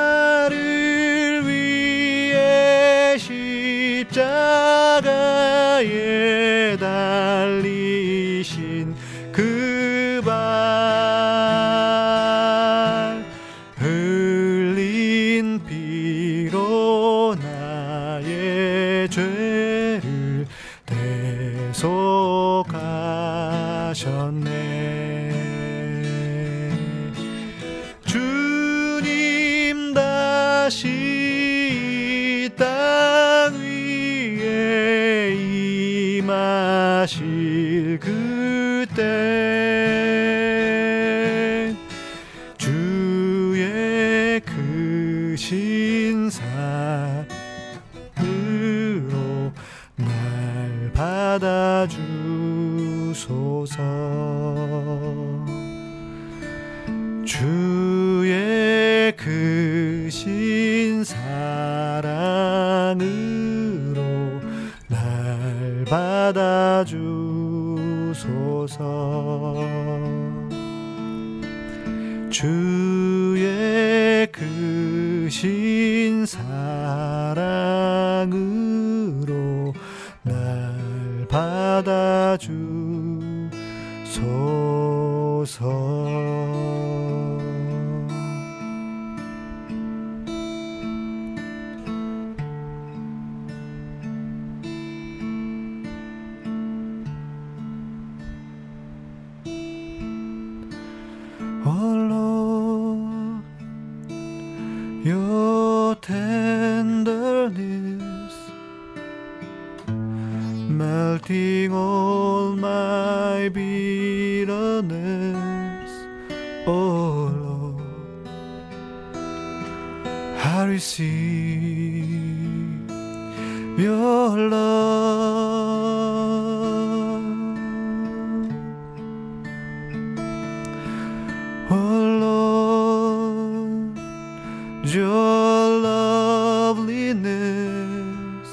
your 134.93 135.79
loveliness 135.79 138.49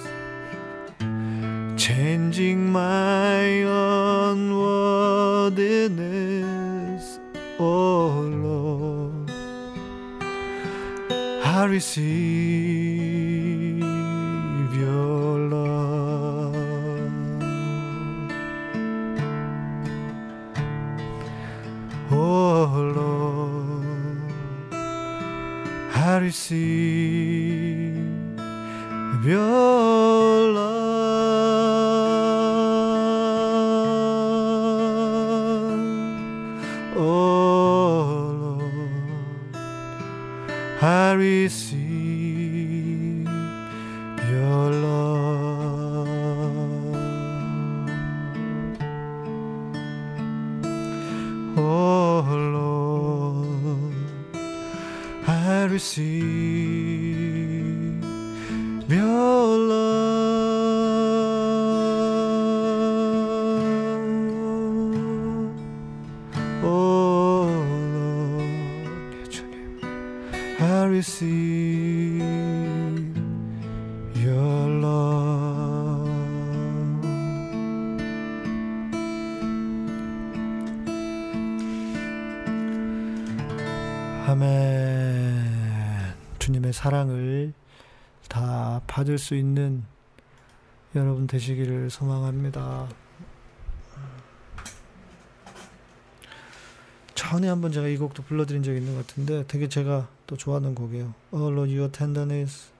changing 1.76 2.72
my 2.72 3.42
unworthiness. 4.32 7.18
Oh 7.58 8.22
Lord, 8.46 9.30
I 11.44 11.64
receive 11.66 12.63
사랑을 86.84 87.54
다 88.28 88.82
받을 88.86 89.16
수 89.16 89.34
있는 89.34 89.84
여러분 90.94 91.26
되시기를 91.26 91.88
소망합니다. 91.88 92.90
전에 97.14 97.48
한번 97.48 97.72
제가 97.72 97.88
이 97.88 97.96
곡도 97.96 98.24
불러드린 98.24 98.62
적이 98.62 98.80
있는 98.80 98.96
것 98.96 99.06
같은데 99.06 99.46
되게 99.48 99.66
제가 99.66 100.10
또 100.26 100.36
좋아하는 100.36 100.74
곡이에요. 100.74 101.14
All 101.32 101.56
of 101.56 101.70
your 101.74 101.90
tenderness, 101.90 102.70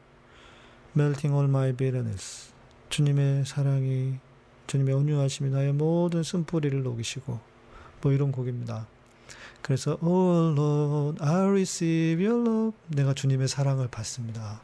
melting 0.94 1.34
all 1.34 1.48
my 1.48 1.72
bitterness. 1.72 2.52
주님의 2.90 3.46
사랑이, 3.46 4.18
주님의 4.66 4.94
온유하심이 4.96 5.48
나의 5.48 5.72
모든 5.72 6.22
쓴뿌리를 6.22 6.82
녹이시고 6.82 7.40
뭐 8.02 8.12
이런 8.12 8.32
곡입니다. 8.32 8.86
그래서 9.64 9.96
Oh 10.02 10.52
Lord, 10.52 11.24
I 11.24 11.48
receive 11.48 12.22
your 12.22 12.46
love. 12.46 12.78
내가 12.88 13.14
주님의 13.14 13.48
사랑을 13.48 13.88
받습니다. 13.88 14.60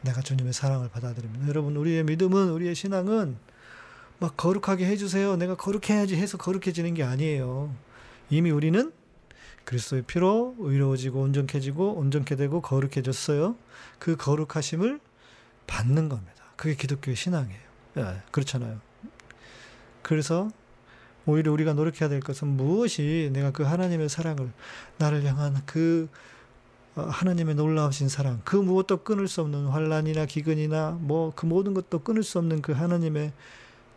내가 0.00 0.22
주님의 0.22 0.52
사랑을 0.52 0.88
받아들입니다. 0.88 1.46
여러분, 1.46 1.76
우리의 1.76 2.02
믿음은 2.02 2.50
우리의 2.50 2.74
신앙은 2.74 3.36
막 4.18 4.36
거룩하게 4.36 4.86
해주세요. 4.86 5.36
내가 5.36 5.54
거룩해야지 5.54 6.16
해서 6.16 6.36
거룩해지는 6.36 6.94
게 6.94 7.04
아니에요. 7.04 7.72
이미 8.28 8.50
우리는 8.50 8.90
그리스도의 9.66 10.02
피로 10.02 10.56
의로워지고 10.58 11.20
온전해지고 11.20 11.92
온전케 11.92 12.34
되고 12.34 12.60
거룩해졌어요. 12.60 13.54
그 14.00 14.16
거룩하심을 14.16 14.98
받는 15.68 16.08
겁니다. 16.08 16.42
그게 16.56 16.74
기독교의 16.74 17.14
신앙이에요. 17.14 17.60
예, 17.98 18.22
그렇잖아요. 18.32 18.80
그래서 20.02 20.50
오히려 21.30 21.52
우리가 21.52 21.72
노력해야 21.72 22.08
될 22.08 22.20
것은 22.20 22.48
무엇이 22.48 23.30
내가 23.32 23.50
그 23.50 23.62
하나님의 23.62 24.08
사랑을 24.08 24.50
나를 24.98 25.24
향한 25.24 25.62
그 25.66 26.08
어, 26.96 27.02
하나님의 27.02 27.54
놀라우신 27.54 28.08
사랑, 28.08 28.40
그 28.44 28.56
무엇도 28.56 29.04
끊을 29.04 29.28
수 29.28 29.40
없는 29.42 29.66
환란이나 29.66 30.26
기근이나 30.26 30.98
뭐 31.00 31.32
그 31.36 31.46
모든 31.46 31.72
것도 31.72 32.00
끊을 32.00 32.22
수 32.24 32.38
없는 32.38 32.62
그 32.62 32.72
하나님의 32.72 33.32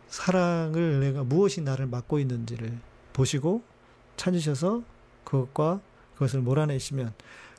사랑을 0.08 1.00
내가 1.00 1.24
무엇이 1.24 1.60
나를 1.60 1.86
막고 1.86 2.20
있는지를 2.20 2.78
보시고 3.12 3.62
찾으셔서 4.16 4.82
그것과 5.24 5.80
그것을 6.14 6.40
몰아내시면 6.40 7.12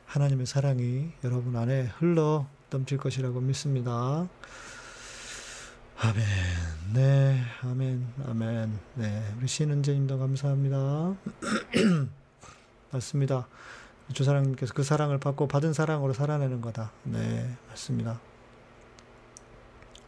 하나님의 0.06 0.46
사랑이 0.46 1.12
여러분 1.24 1.56
안에 1.56 1.92
흘러 1.98 2.48
넘칠 2.70 2.98
것이라고 2.98 3.42
믿습니다. 3.42 4.28
아멘. 5.98 6.26
네, 6.94 7.42
아멘, 7.64 8.14
아멘. 8.28 8.80
네, 8.96 9.34
우리 9.38 9.48
신은재님도 9.48 10.20
감사합니다. 10.20 11.16
맞습니다. 12.92 13.48
주사랑님께서 14.14 14.74
그 14.74 14.84
사랑을 14.84 15.18
받고 15.20 15.48
받은 15.48 15.74
사랑으로 15.74 16.14
살아내는 16.14 16.62
거다. 16.62 16.92
네, 17.04 17.58
맞습니다. 17.70 18.20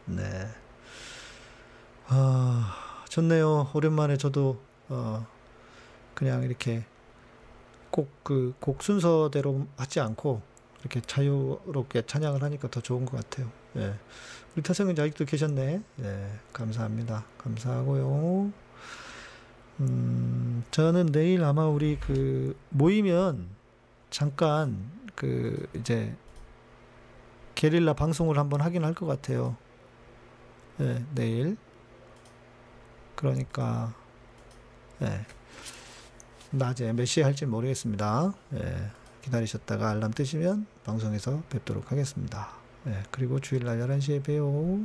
네. 0.06 0.48
아, 2.06 3.04
좋네요. 3.08 3.70
오랜만에 3.74 4.16
저도 4.16 4.60
어 4.88 5.26
그냥 6.14 6.42
이렇게 6.42 6.84
꼭 7.90 8.08
그 8.24 8.54
곡 8.60 8.82
순서대로 8.82 9.66
하지 9.76 10.00
않고 10.00 10.42
이렇게 10.80 11.00
자유롭게 11.00 12.02
찬양을 12.06 12.42
하니까 12.42 12.68
더 12.70 12.80
좋은 12.80 13.04
것 13.04 13.16
같아요. 13.18 13.50
예. 13.76 13.94
우리 14.58 14.62
태성님 14.64 15.00
아직도 15.00 15.24
계셨네. 15.24 15.80
예. 16.00 16.30
감사합니다. 16.52 17.24
감사하고요. 17.38 18.52
음, 19.78 20.64
저는 20.72 21.12
내일 21.12 21.44
아마 21.44 21.66
우리 21.68 21.96
그 22.00 22.58
모이면 22.70 23.46
잠깐 24.10 24.90
그 25.14 25.68
이제 25.76 26.12
게릴라 27.54 27.92
방송을 27.92 28.36
한번 28.36 28.60
하긴 28.60 28.82
할 28.84 28.94
것 28.94 29.06
같아요. 29.06 29.56
예, 30.80 31.04
내일. 31.14 31.56
그러니까 33.14 33.94
예. 35.02 35.24
낮에 36.50 36.92
몇 36.94 37.04
시에 37.04 37.22
할지 37.22 37.46
모르겠습니다. 37.46 38.34
예, 38.54 38.90
기다리셨다가 39.22 39.88
알람 39.90 40.10
뜨시면 40.10 40.66
방송에서 40.82 41.44
뵙도록 41.48 41.92
하겠습니다. 41.92 42.58
예, 42.86 43.02
그리고 43.10 43.40
주일날 43.40 43.78
11시에 43.80 44.22
봬요. 44.22 44.80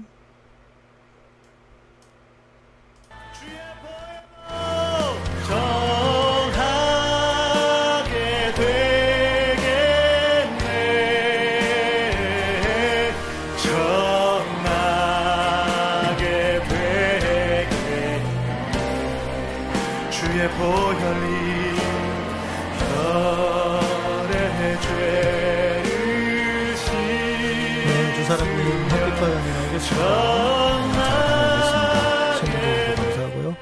연이 29.92 30.96
나오겠습니다. 30.96 32.36
시청해주셔서 32.36 32.96
감사하고요. 33.04 33.56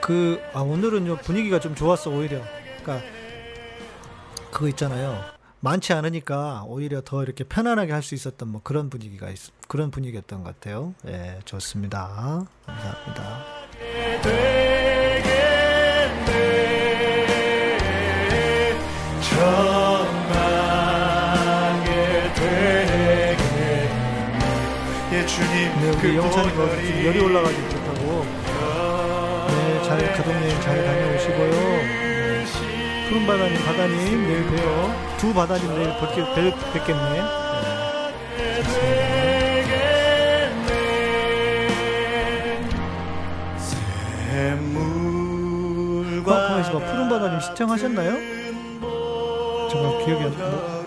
그, 0.00 0.40
아, 0.52 0.60
오늘은요, 0.60 1.16
분위기가 1.18 1.58
좀 1.60 1.74
좋았어, 1.74 2.10
오히려. 2.10 2.40
그니까, 2.76 3.00
그거 4.50 4.68
있잖아요. 4.68 5.22
많지 5.60 5.92
않으니까 5.92 6.62
오히려 6.66 7.00
더 7.04 7.22
이렇게 7.24 7.42
편안하게 7.42 7.92
할 7.92 8.00
수 8.02 8.14
있었던 8.14 8.48
뭐 8.48 8.60
그런 8.62 8.90
분위기가 8.90 9.28
있, 9.28 9.38
그런 9.66 9.90
분위기였던 9.90 10.44
것 10.44 10.54
같아요. 10.54 10.94
예, 11.08 11.40
좋습니다. 11.44 12.46
감사합니다. 12.64 13.44
네, 25.40 25.90
우리 25.90 26.16
영찬이가 26.16 26.68
지금 26.82 27.04
열이 27.06 27.20
올라가지고 27.20 27.68
좋다고. 27.68 28.26
네, 29.48 29.82
잘, 29.84 30.12
가동님 30.14 30.60
잘 30.60 30.84
다녀오시고요. 30.84 31.50
네, 31.50 32.44
푸른 33.08 33.26
바다님, 33.26 33.64
바다님, 33.64 34.26
내일 34.26 34.46
봬요. 34.46 35.16
두 35.18 35.32
바다님 35.32 35.74
내일 35.74 35.88
뵙게, 36.00 36.16
뵙, 36.34 36.72
뵙겠네. 36.72 37.22
네, 38.36 38.62
샘물과 44.66 46.48
팝콘에서 46.48 46.72
푸른 46.72 47.08
바다님 47.08 47.40
시청하셨나요? 47.40 48.12
제가 49.70 49.98
기억이 50.04 50.24
안 50.24 50.38
나. 50.38 50.77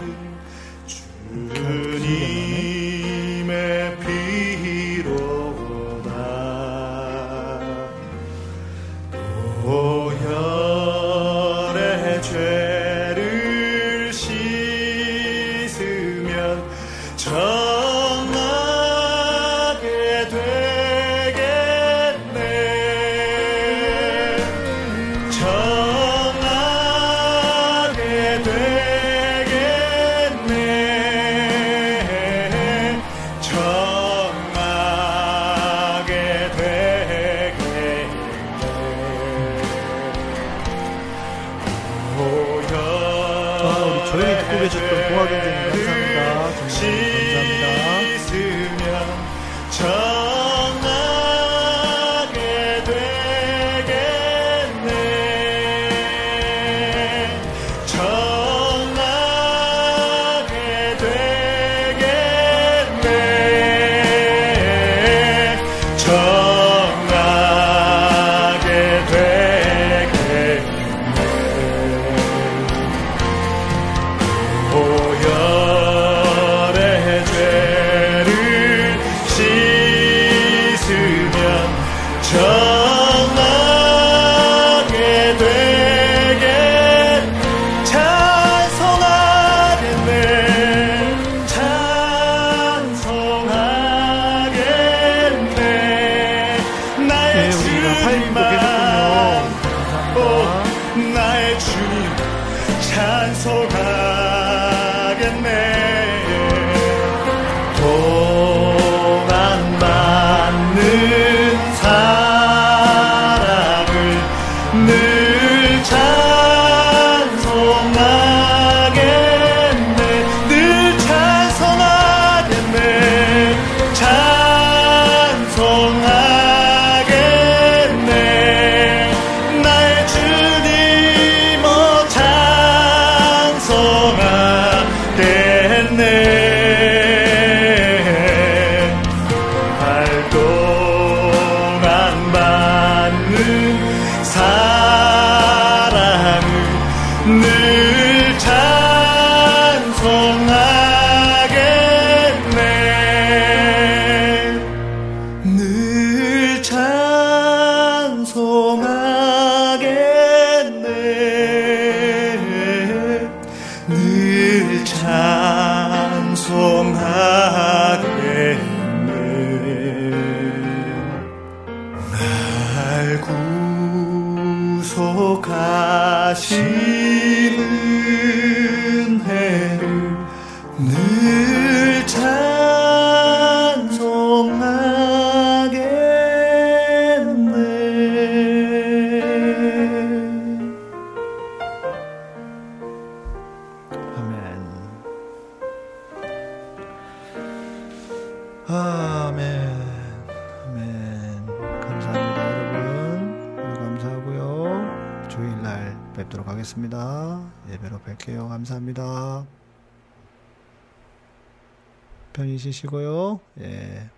마시고요. 212.81 213.39
예. 213.59 214.09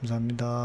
감사합니다. 0.00 0.56